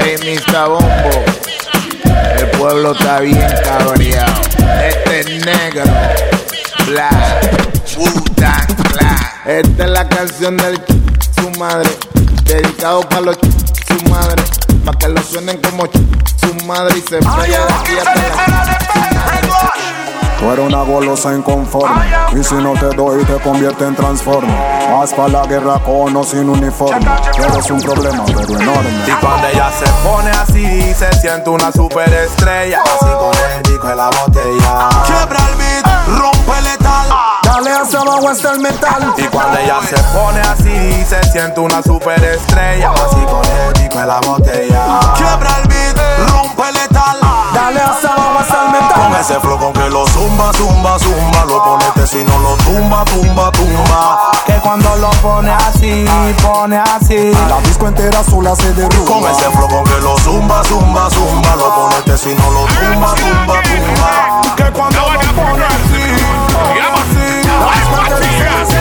Hey, 0.00 0.16
Mr. 0.24 0.72
Bombo. 0.72 1.53
Pueblo 2.74 2.90
está 2.90 3.20
bien 3.20 3.38
cabreado. 3.64 4.42
Este 4.88 5.20
es 5.20 5.46
negro. 5.46 5.84
Black. 6.88 7.96
Wu-Tang 7.96 8.66
Clan. 8.90 9.16
Esta 9.46 9.84
es 9.84 9.90
la 9.90 10.08
canción 10.08 10.56
del 10.56 10.82
su 11.38 11.50
madre. 11.56 11.88
Dedicado 12.42 13.08
para 13.08 13.20
los 13.20 13.38
ch- 13.38 13.86
su 13.86 14.10
madre. 14.10 14.42
Para 14.84 14.98
que 14.98 15.08
lo 15.08 15.22
suenen 15.22 15.58
como 15.58 15.84
su 15.86 16.66
madre 16.66 16.98
y 16.98 17.02
se 17.08 17.20
la 17.20 17.30
Tú 20.38 20.50
eres 20.50 20.66
una 20.66 20.82
golosa 20.82 21.34
inconforme 21.34 22.04
Y 22.32 22.42
si 22.42 22.54
no 22.54 22.72
te 22.74 22.86
doy 22.96 23.24
te 23.24 23.34
convierte 23.40 23.84
en 23.84 23.94
transforme 23.94 24.54
Vas 24.92 25.12
pa' 25.14 25.28
la 25.28 25.46
guerra 25.46 25.78
con 25.80 26.16
o 26.16 26.24
sin 26.24 26.48
uniforme 26.48 27.06
Eres 27.38 27.70
un 27.70 27.80
problema 27.80 28.24
pero 28.26 28.60
enorme 28.60 28.90
Y 29.06 29.12
cuando 29.12 29.48
ella 29.48 29.70
se 29.72 29.90
pone 30.06 30.30
así, 30.30 30.94
se 30.94 31.12
siente 31.20 31.50
una 31.50 31.72
superestrella. 31.72 32.80
Así 32.82 33.10
con 33.18 33.32
el 33.56 33.62
disco 33.62 33.86
de 33.88 33.96
la 33.96 34.10
botella. 34.10 34.88
Quiebra 35.06 35.38
el 35.50 35.56
beat, 35.56 35.86
rompe 36.18 36.62
letal. 36.62 37.08
Dale 37.42 37.70
hacia 37.72 38.00
abajo 38.00 38.28
hasta 38.28 38.50
el 38.52 38.60
metal 38.60 39.14
Y 39.16 39.22
cuando 39.24 39.58
ella 39.58 39.80
se 39.88 40.02
pone 40.16 40.40
así, 40.40 41.04
se 41.04 41.22
siente 41.30 41.60
una 41.60 41.82
superestrella. 41.82 42.90
Así 42.90 43.24
con 43.26 43.42
el 43.44 43.72
disco 43.74 43.98
de 43.98 44.06
la 44.06 44.20
botella. 44.20 45.00
Quiebra 45.16 45.58
el 45.62 45.68
beat, 45.68 45.98
rompe 46.30 46.72
letal. 46.72 47.18
Dale 47.54 47.80
hacia 47.80 48.10
abajo 48.10 48.30
el 48.30 48.33
Con 48.94 49.14
ese 49.16 49.40
flow 49.40 49.58
con 49.58 49.72
que 49.72 49.88
lo 49.90 50.06
zumba, 50.06 50.52
zumba, 50.52 50.98
zumba. 50.98 51.44
Lo 51.46 51.62
ponete 51.64 52.06
si 52.06 52.22
no 52.24 52.38
lo 52.38 52.56
tumba, 52.58 53.04
tumba, 53.04 53.50
tumba. 53.50 54.30
Que 54.46 54.54
cuando 54.60 54.94
lo 54.96 55.10
pone 55.22 55.50
así, 55.50 56.04
pone 56.42 56.78
así. 56.78 57.32
La 57.48 57.60
disco 57.62 57.88
entera 57.88 58.22
sola 58.22 58.54
se 58.54 58.72
derrumba 58.72 59.12
Con 59.12 59.30
ese 59.30 59.50
flow 59.50 59.68
con 59.68 59.84
que 59.84 60.00
lo 60.00 60.16
zumba, 60.18 60.62
zumba, 60.64 61.10
zumba. 61.10 61.56
Lo 61.56 61.74
ponete 61.74 62.16
si 62.16 62.34
no 62.34 62.50
lo 62.50 62.66
tumba, 62.66 63.14
tumba, 63.14 63.62
tumba. 63.62 64.54
Que 64.56 64.70
cuando 64.72 65.00
lo 65.00 65.20
pone 65.34 65.64
así, 65.64 66.04
así. 66.94 67.48
La 67.58 67.70
disco 67.74 67.96
entera 68.06 68.73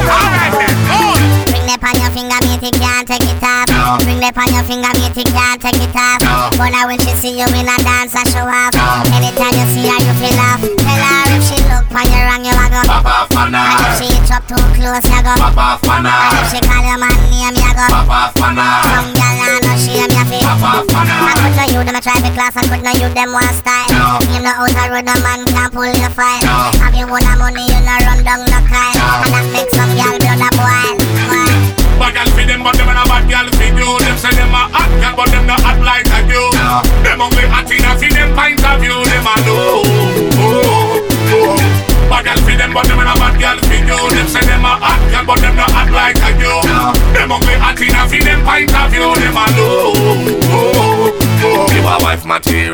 it 3.94 4.02
off. 4.02 4.08
Ring 4.08 4.20
that 4.22 4.38
on 4.38 4.50
your 4.50 4.64
finger, 4.66 4.92
mate, 4.98 5.18
you 5.18 5.28
can't 5.30 5.62
take 5.62 5.78
it 5.78 5.94
off. 5.94 6.20
But 6.58 6.70
now 6.74 6.88
when 6.90 7.00
she 7.02 7.14
see 7.14 7.34
you 7.38 7.48
in 7.54 7.68
a 7.68 7.78
dance, 7.82 8.16
I 8.16 8.24
show 8.30 8.46
off. 8.46 8.74
Anytime 9.14 9.54
you 9.54 9.66
see 9.70 9.86
her, 9.86 10.00
you 10.02 10.14
feel 10.18 10.40
off. 10.42 10.62
Tell 10.62 11.04
her 11.04 11.24
if 11.34 11.44
she 11.46 11.58
look 11.70 11.86
on 11.94 12.06
you 12.10 12.22
wrong, 12.26 12.44
you 12.44 12.54
a 12.54 12.66
go. 12.70 12.82
Pop 12.90 13.06
off. 13.06 13.30
And 13.34 13.54
if 13.54 13.94
she 14.02 14.08
hit 14.10 14.32
up 14.34 14.44
too 14.50 14.60
close, 14.78 15.06
you 15.06 15.22
go. 15.22 15.34
Pop 15.38 15.58
off. 15.58 15.84
And 15.86 16.08
if 16.08 16.46
she 16.50 16.60
call 16.64 16.82
your 16.82 16.98
man 16.98 17.18
name, 17.30 17.58
you 17.58 17.72
go. 17.74 17.86
Pop 17.90 18.10
off 18.10 18.34
her. 18.34 18.54
Some 18.54 19.10
girl 19.14 19.38
I 19.44 19.60
know 19.62 19.76
shame 19.78 20.10
you 20.10 20.26
feel. 20.26 20.46
Pop 20.48 20.64
off 20.64 20.90
her. 20.90 21.06
I 21.06 21.34
could 21.38 21.54
know 21.54 21.68
you 21.70 21.82
them 21.86 21.98
a 21.98 22.02
try 22.02 22.18
be 22.22 22.30
class, 22.34 22.56
I 22.58 22.64
could 22.66 22.82
know 22.82 22.94
you 22.98 23.10
them 23.14 23.32
one 23.34 23.54
style. 23.54 24.22
You 24.32 24.42
know 24.42 24.54
out 24.58 24.74
a 24.74 24.84
road, 24.90 25.06
no 25.06 25.16
man 25.22 25.46
can 25.46 25.70
pull 25.70 25.86
your 25.86 26.12
file. 26.14 26.42
Have 26.82 26.96
you 26.96 27.06
won 27.06 27.24
a 27.24 27.34
money, 27.38 27.68
you 27.68 27.82
no 27.84 27.96
run 28.08 28.24
down 28.26 28.42
no 28.48 28.60
kyle. 28.66 28.96
And 29.22 29.32
that 29.32 29.46
make 29.54 29.70
some 29.76 29.92
girl 29.94 30.16
blood 30.18 30.42
a 30.42 30.50
boil. 30.58 30.98
boil. 31.30 31.73
Bad 32.04 32.16
gal 32.16 32.28
fi 32.36 32.44
them, 32.44 32.62
but 32.64 32.76
them 32.76 32.90
a 32.90 33.04
bad 33.08 33.30
gal 33.32 33.48
fi 33.56 33.72
you. 33.72 33.88
Them 34.04 34.18
say 34.18 34.36
them 34.36 34.52
a 34.52 34.68
hot 34.76 34.92
gal, 35.00 35.16
but 35.16 35.32
them 35.32 35.48
not 35.48 35.62
hot 35.64 35.80
like 35.80 36.04
a 36.12 36.20
you. 36.28 36.52
Them 37.00 37.22
ugly 37.24 37.48
hot 37.48 37.72
inna 37.72 37.96
fi 37.96 38.12
them 38.12 38.36
point 38.36 38.60
of 38.60 38.82
view. 38.84 39.03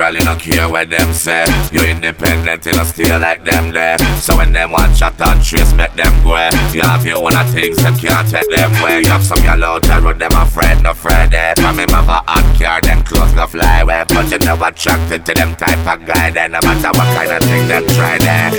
Material, 0.09 0.15
you 0.15 0.25
don't 0.25 0.39
care 0.39 0.69
what 0.69 0.89
them 0.89 1.13
say. 1.13 1.45
You 1.71 1.81
independent, 1.81 2.65
you 2.65 2.73
don't 2.73 2.85
stay 2.85 3.17
like 3.17 3.43
them 3.43 3.71
there. 3.71 3.97
So 4.19 4.37
when 4.37 4.53
them 4.53 4.71
want 4.71 4.95
chat 4.97 5.19
and 5.21 5.43
trace, 5.43 5.73
make 5.73 5.93
them 5.93 6.11
go. 6.23 6.37
You 6.73 6.81
have 6.81 7.05
your 7.05 7.17
own 7.17 7.45
things, 7.53 7.77
them 7.77 7.95
can't 7.95 8.29
take 8.29 8.49
them 8.49 8.71
way. 8.83 9.01
You 9.01 9.09
have 9.09 9.23
some 9.23 9.43
yellow 9.43 9.79
out 9.79 10.03
road, 10.03 10.19
them 10.19 10.31
afraid, 10.33 10.81
no 10.83 10.91
afraid. 10.91 11.33
Eh. 11.33 11.53
From 11.55 11.77
have 11.77 12.09
a 12.09 12.23
hot 12.25 12.59
car, 12.59 12.81
them 12.81 13.03
clothes 13.03 13.33
no 13.33 13.47
fly 13.47 13.81
away. 13.81 14.03
But 14.07 14.31
you 14.31 14.39
never 14.39 14.67
attracted 14.67 15.25
to 15.25 15.33
them 15.33 15.55
type 15.55 15.85
of 15.85 16.05
guy. 16.05 16.31
Then 16.31 16.51
no 16.51 16.59
matter 16.63 16.91
what 16.97 17.09
kind 17.15 17.31
of 17.31 17.41
thing 17.43 17.67
them 17.67 17.85
try 17.87 18.17
there. 18.17 18.51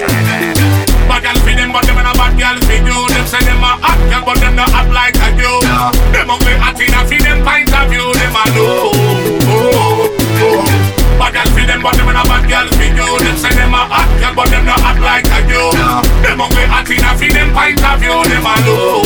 Bad 1.08 1.22
girl 1.22 1.38
for 1.42 1.54
them, 1.54 1.72
but 1.72 1.84
them 1.86 1.98
a 1.98 2.12
bad 2.14 2.32
girl 2.38 2.58
for 2.62 2.78
you. 2.78 2.98
Them 3.10 3.26
say 3.26 3.42
them 3.42 3.62
a 3.62 3.74
hot 3.82 4.00
girl, 4.10 4.22
but 4.24 4.38
them 4.40 4.54
not 4.54 4.70
hot 4.70 4.88
like 4.92 5.16
a 5.18 5.28
you. 5.34 5.54
Them 6.12 6.30
ugly 6.30 6.54
hot 6.54 6.78
in 6.78 6.94
a 6.94 7.00
for 7.06 7.22
them 7.22 7.42
point 7.42 7.72
of 7.74 7.92
you, 7.92 8.06
Them 8.14 8.36
a 8.36 8.44
know. 8.54 9.29
Bad 11.20 11.34
girl 11.34 11.52
for 11.52 11.66
them, 11.68 11.82
but 11.82 11.92
them 11.96 12.08
a 12.08 12.24
bad 12.24 12.48
girl 12.48 12.66
for 12.72 12.80
you. 12.80 13.18
Them 13.20 13.36
say 13.36 13.52
them 13.52 13.74
a 13.76 13.84
hot 13.84 14.08
girl, 14.20 14.34
but 14.34 14.48
them 14.48 14.64
not 14.64 14.80
hot 14.80 14.96
like 15.04 15.28
you. 15.52 15.68
Them 16.24 16.40
ugly 16.40 16.64
hot 16.64 16.88
in 16.88 17.04
a 17.04 17.12
for 17.12 17.28
them 17.28 17.52
point 17.52 17.84
of 17.84 18.00
view. 18.00 18.24
Them 18.24 18.48
a 18.48 18.56
know. 18.64 19.04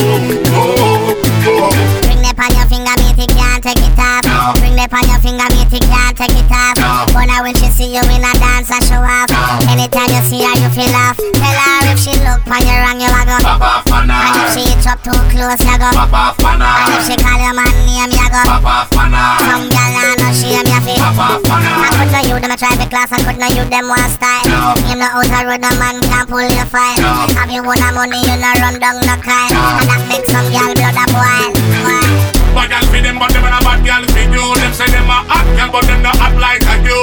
Ring 1.44 2.03
that 2.34 2.50
on 2.50 2.56
your 2.56 2.66
finger, 2.66 2.94
mate, 2.98 3.18
you 3.18 3.28
can't 3.30 3.62
take 3.62 3.78
it 3.78 3.98
off. 3.98 4.58
Ring 4.58 4.74
that 4.76 4.90
on 4.90 5.04
your 5.06 5.20
finger, 5.22 5.46
mate, 5.54 5.70
you 5.70 5.82
can't 5.86 6.14
take 6.16 6.34
it 6.34 6.50
off. 6.50 6.76
But 7.14 7.26
now 7.30 7.42
when 7.42 7.54
she 7.54 7.70
see 7.70 7.94
you 7.94 8.02
in 8.02 8.22
a 8.22 8.32
dance, 8.38 8.70
I 8.70 8.78
show 8.82 9.02
off. 9.02 9.30
Anytime 9.70 10.10
you 10.10 10.22
see 10.26 10.42
her, 10.42 10.54
you 10.58 10.70
feel 10.74 10.94
off. 10.94 11.16
Tell 11.18 11.58
her 11.58 11.94
if 11.94 11.98
she 12.02 12.12
look 12.26 12.42
on 12.50 12.60
you 12.62 12.74
wrong, 12.74 12.98
you 12.98 13.10
a 13.10 13.22
go. 13.26 13.36
Pop 13.38 13.62
off 13.62 13.92
on 13.92 14.10
her. 14.10 14.18
And 14.18 14.34
if 14.42 14.46
she 14.54 14.62
hit 14.66 14.86
up 14.86 14.98
too 15.02 15.14
close, 15.30 15.62
you 15.62 15.76
go. 15.78 15.90
Pop 15.94 16.12
off 16.12 16.42
on 16.42 16.58
her. 16.58 16.74
And 16.74 16.94
if 16.98 17.06
she 17.06 17.14
call 17.18 17.38
your 17.38 17.54
man 17.54 17.74
name, 17.86 18.10
you 18.10 18.26
go. 18.30 18.42
Pop 18.42 18.66
off 18.66 18.90
on 18.98 19.14
her. 19.14 19.30
Some 19.46 19.66
gal 19.70 19.94
I 19.94 20.14
know 20.18 20.32
shame 20.34 20.66
you 20.66 20.80
feel. 20.82 20.98
Pop 20.98 21.38
off 21.38 21.50
on 21.50 21.62
her. 21.62 21.74
I 21.74 21.88
could 21.94 22.10
know 22.10 22.22
you 22.26 22.36
them 22.40 22.50
a 22.50 22.56
drive 22.58 22.82
class, 22.90 23.10
I 23.14 23.18
could 23.22 23.38
know 23.38 23.50
you 23.52 23.64
them 23.68 23.86
one 23.86 24.10
style. 24.10 24.46
You 24.90 24.96
know 24.98 25.06
out 25.06 25.30
a 25.30 25.40
road, 25.46 25.62
a 25.62 25.70
man 25.78 26.02
can't 26.02 26.26
pull 26.26 26.42
your 26.42 26.66
file. 26.66 26.98
Have 27.38 27.50
you 27.50 27.62
won 27.62 27.78
a 27.78 27.88
money, 27.94 28.20
you 28.26 28.36
know 28.38 28.52
run 28.58 28.78
down 28.82 28.98
no 29.06 29.14
crime. 29.22 29.54
And 29.54 29.86
that 29.86 30.02
makes 30.10 30.30
some 30.30 30.50
gal 30.50 30.74
blood 30.74 30.98
a 30.98 31.04
boil. 31.14 31.54
boil. 31.84 32.23
Bad 32.54 32.70
girl 32.70 32.86
for 32.86 33.00
them, 33.02 33.18
but 33.18 33.30
them 33.34 33.44
a 33.44 33.58
bad 33.66 33.82
girl 33.82 34.04
for 34.06 34.24
you. 34.30 34.46
Them 34.62 34.72
say 34.72 34.86
them 34.86 35.10
a 35.10 35.26
hot 35.26 35.46
girl, 35.58 35.70
but 35.74 35.84
them 35.90 36.02
not 36.02 36.16
hot 36.16 36.34
like 36.38 36.62
a 36.62 36.74
you. 36.86 36.98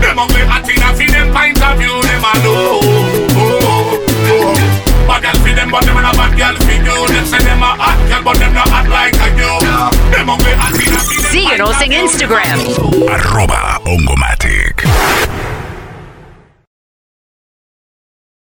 Them 0.00 0.18
ugly 0.18 0.42
hot 0.48 0.64
in 0.64 0.80
a 0.80 0.88
for 0.96 1.04
them 1.12 1.28
point 1.36 1.60
of 1.60 1.76
view. 1.76 1.92
Them 2.00 2.24
a 2.24 2.32
know. 2.40 2.80
Bad 5.06 5.22
girl 5.22 5.36
for 5.44 5.52
them, 5.52 5.68
but 5.70 5.84
them 5.84 6.00
a 6.00 6.10
bad 6.16 6.32
girl 6.32 6.56
for 6.56 6.72
you. 6.72 6.96
Them 7.12 7.26
say 7.28 7.42
them 7.44 7.62
a 7.62 7.76
hot 7.76 8.00
girl, 8.08 8.22
but 8.24 8.36
them 8.40 8.52
not 8.56 8.68
hot 8.72 8.88
like 8.88 9.20
a 9.20 9.28
you. 9.36 9.52
Them 10.16 10.32
ugly 10.32 10.52
hot 10.56 10.72
in 10.80 10.88
a 10.88 11.00
for 11.04 11.20
them 11.20 11.32
Síguenos 11.32 11.80
en 11.82 11.92
Instagram. 11.92 12.58
Arroba 13.12 13.80
Ongomatic. 13.84 14.84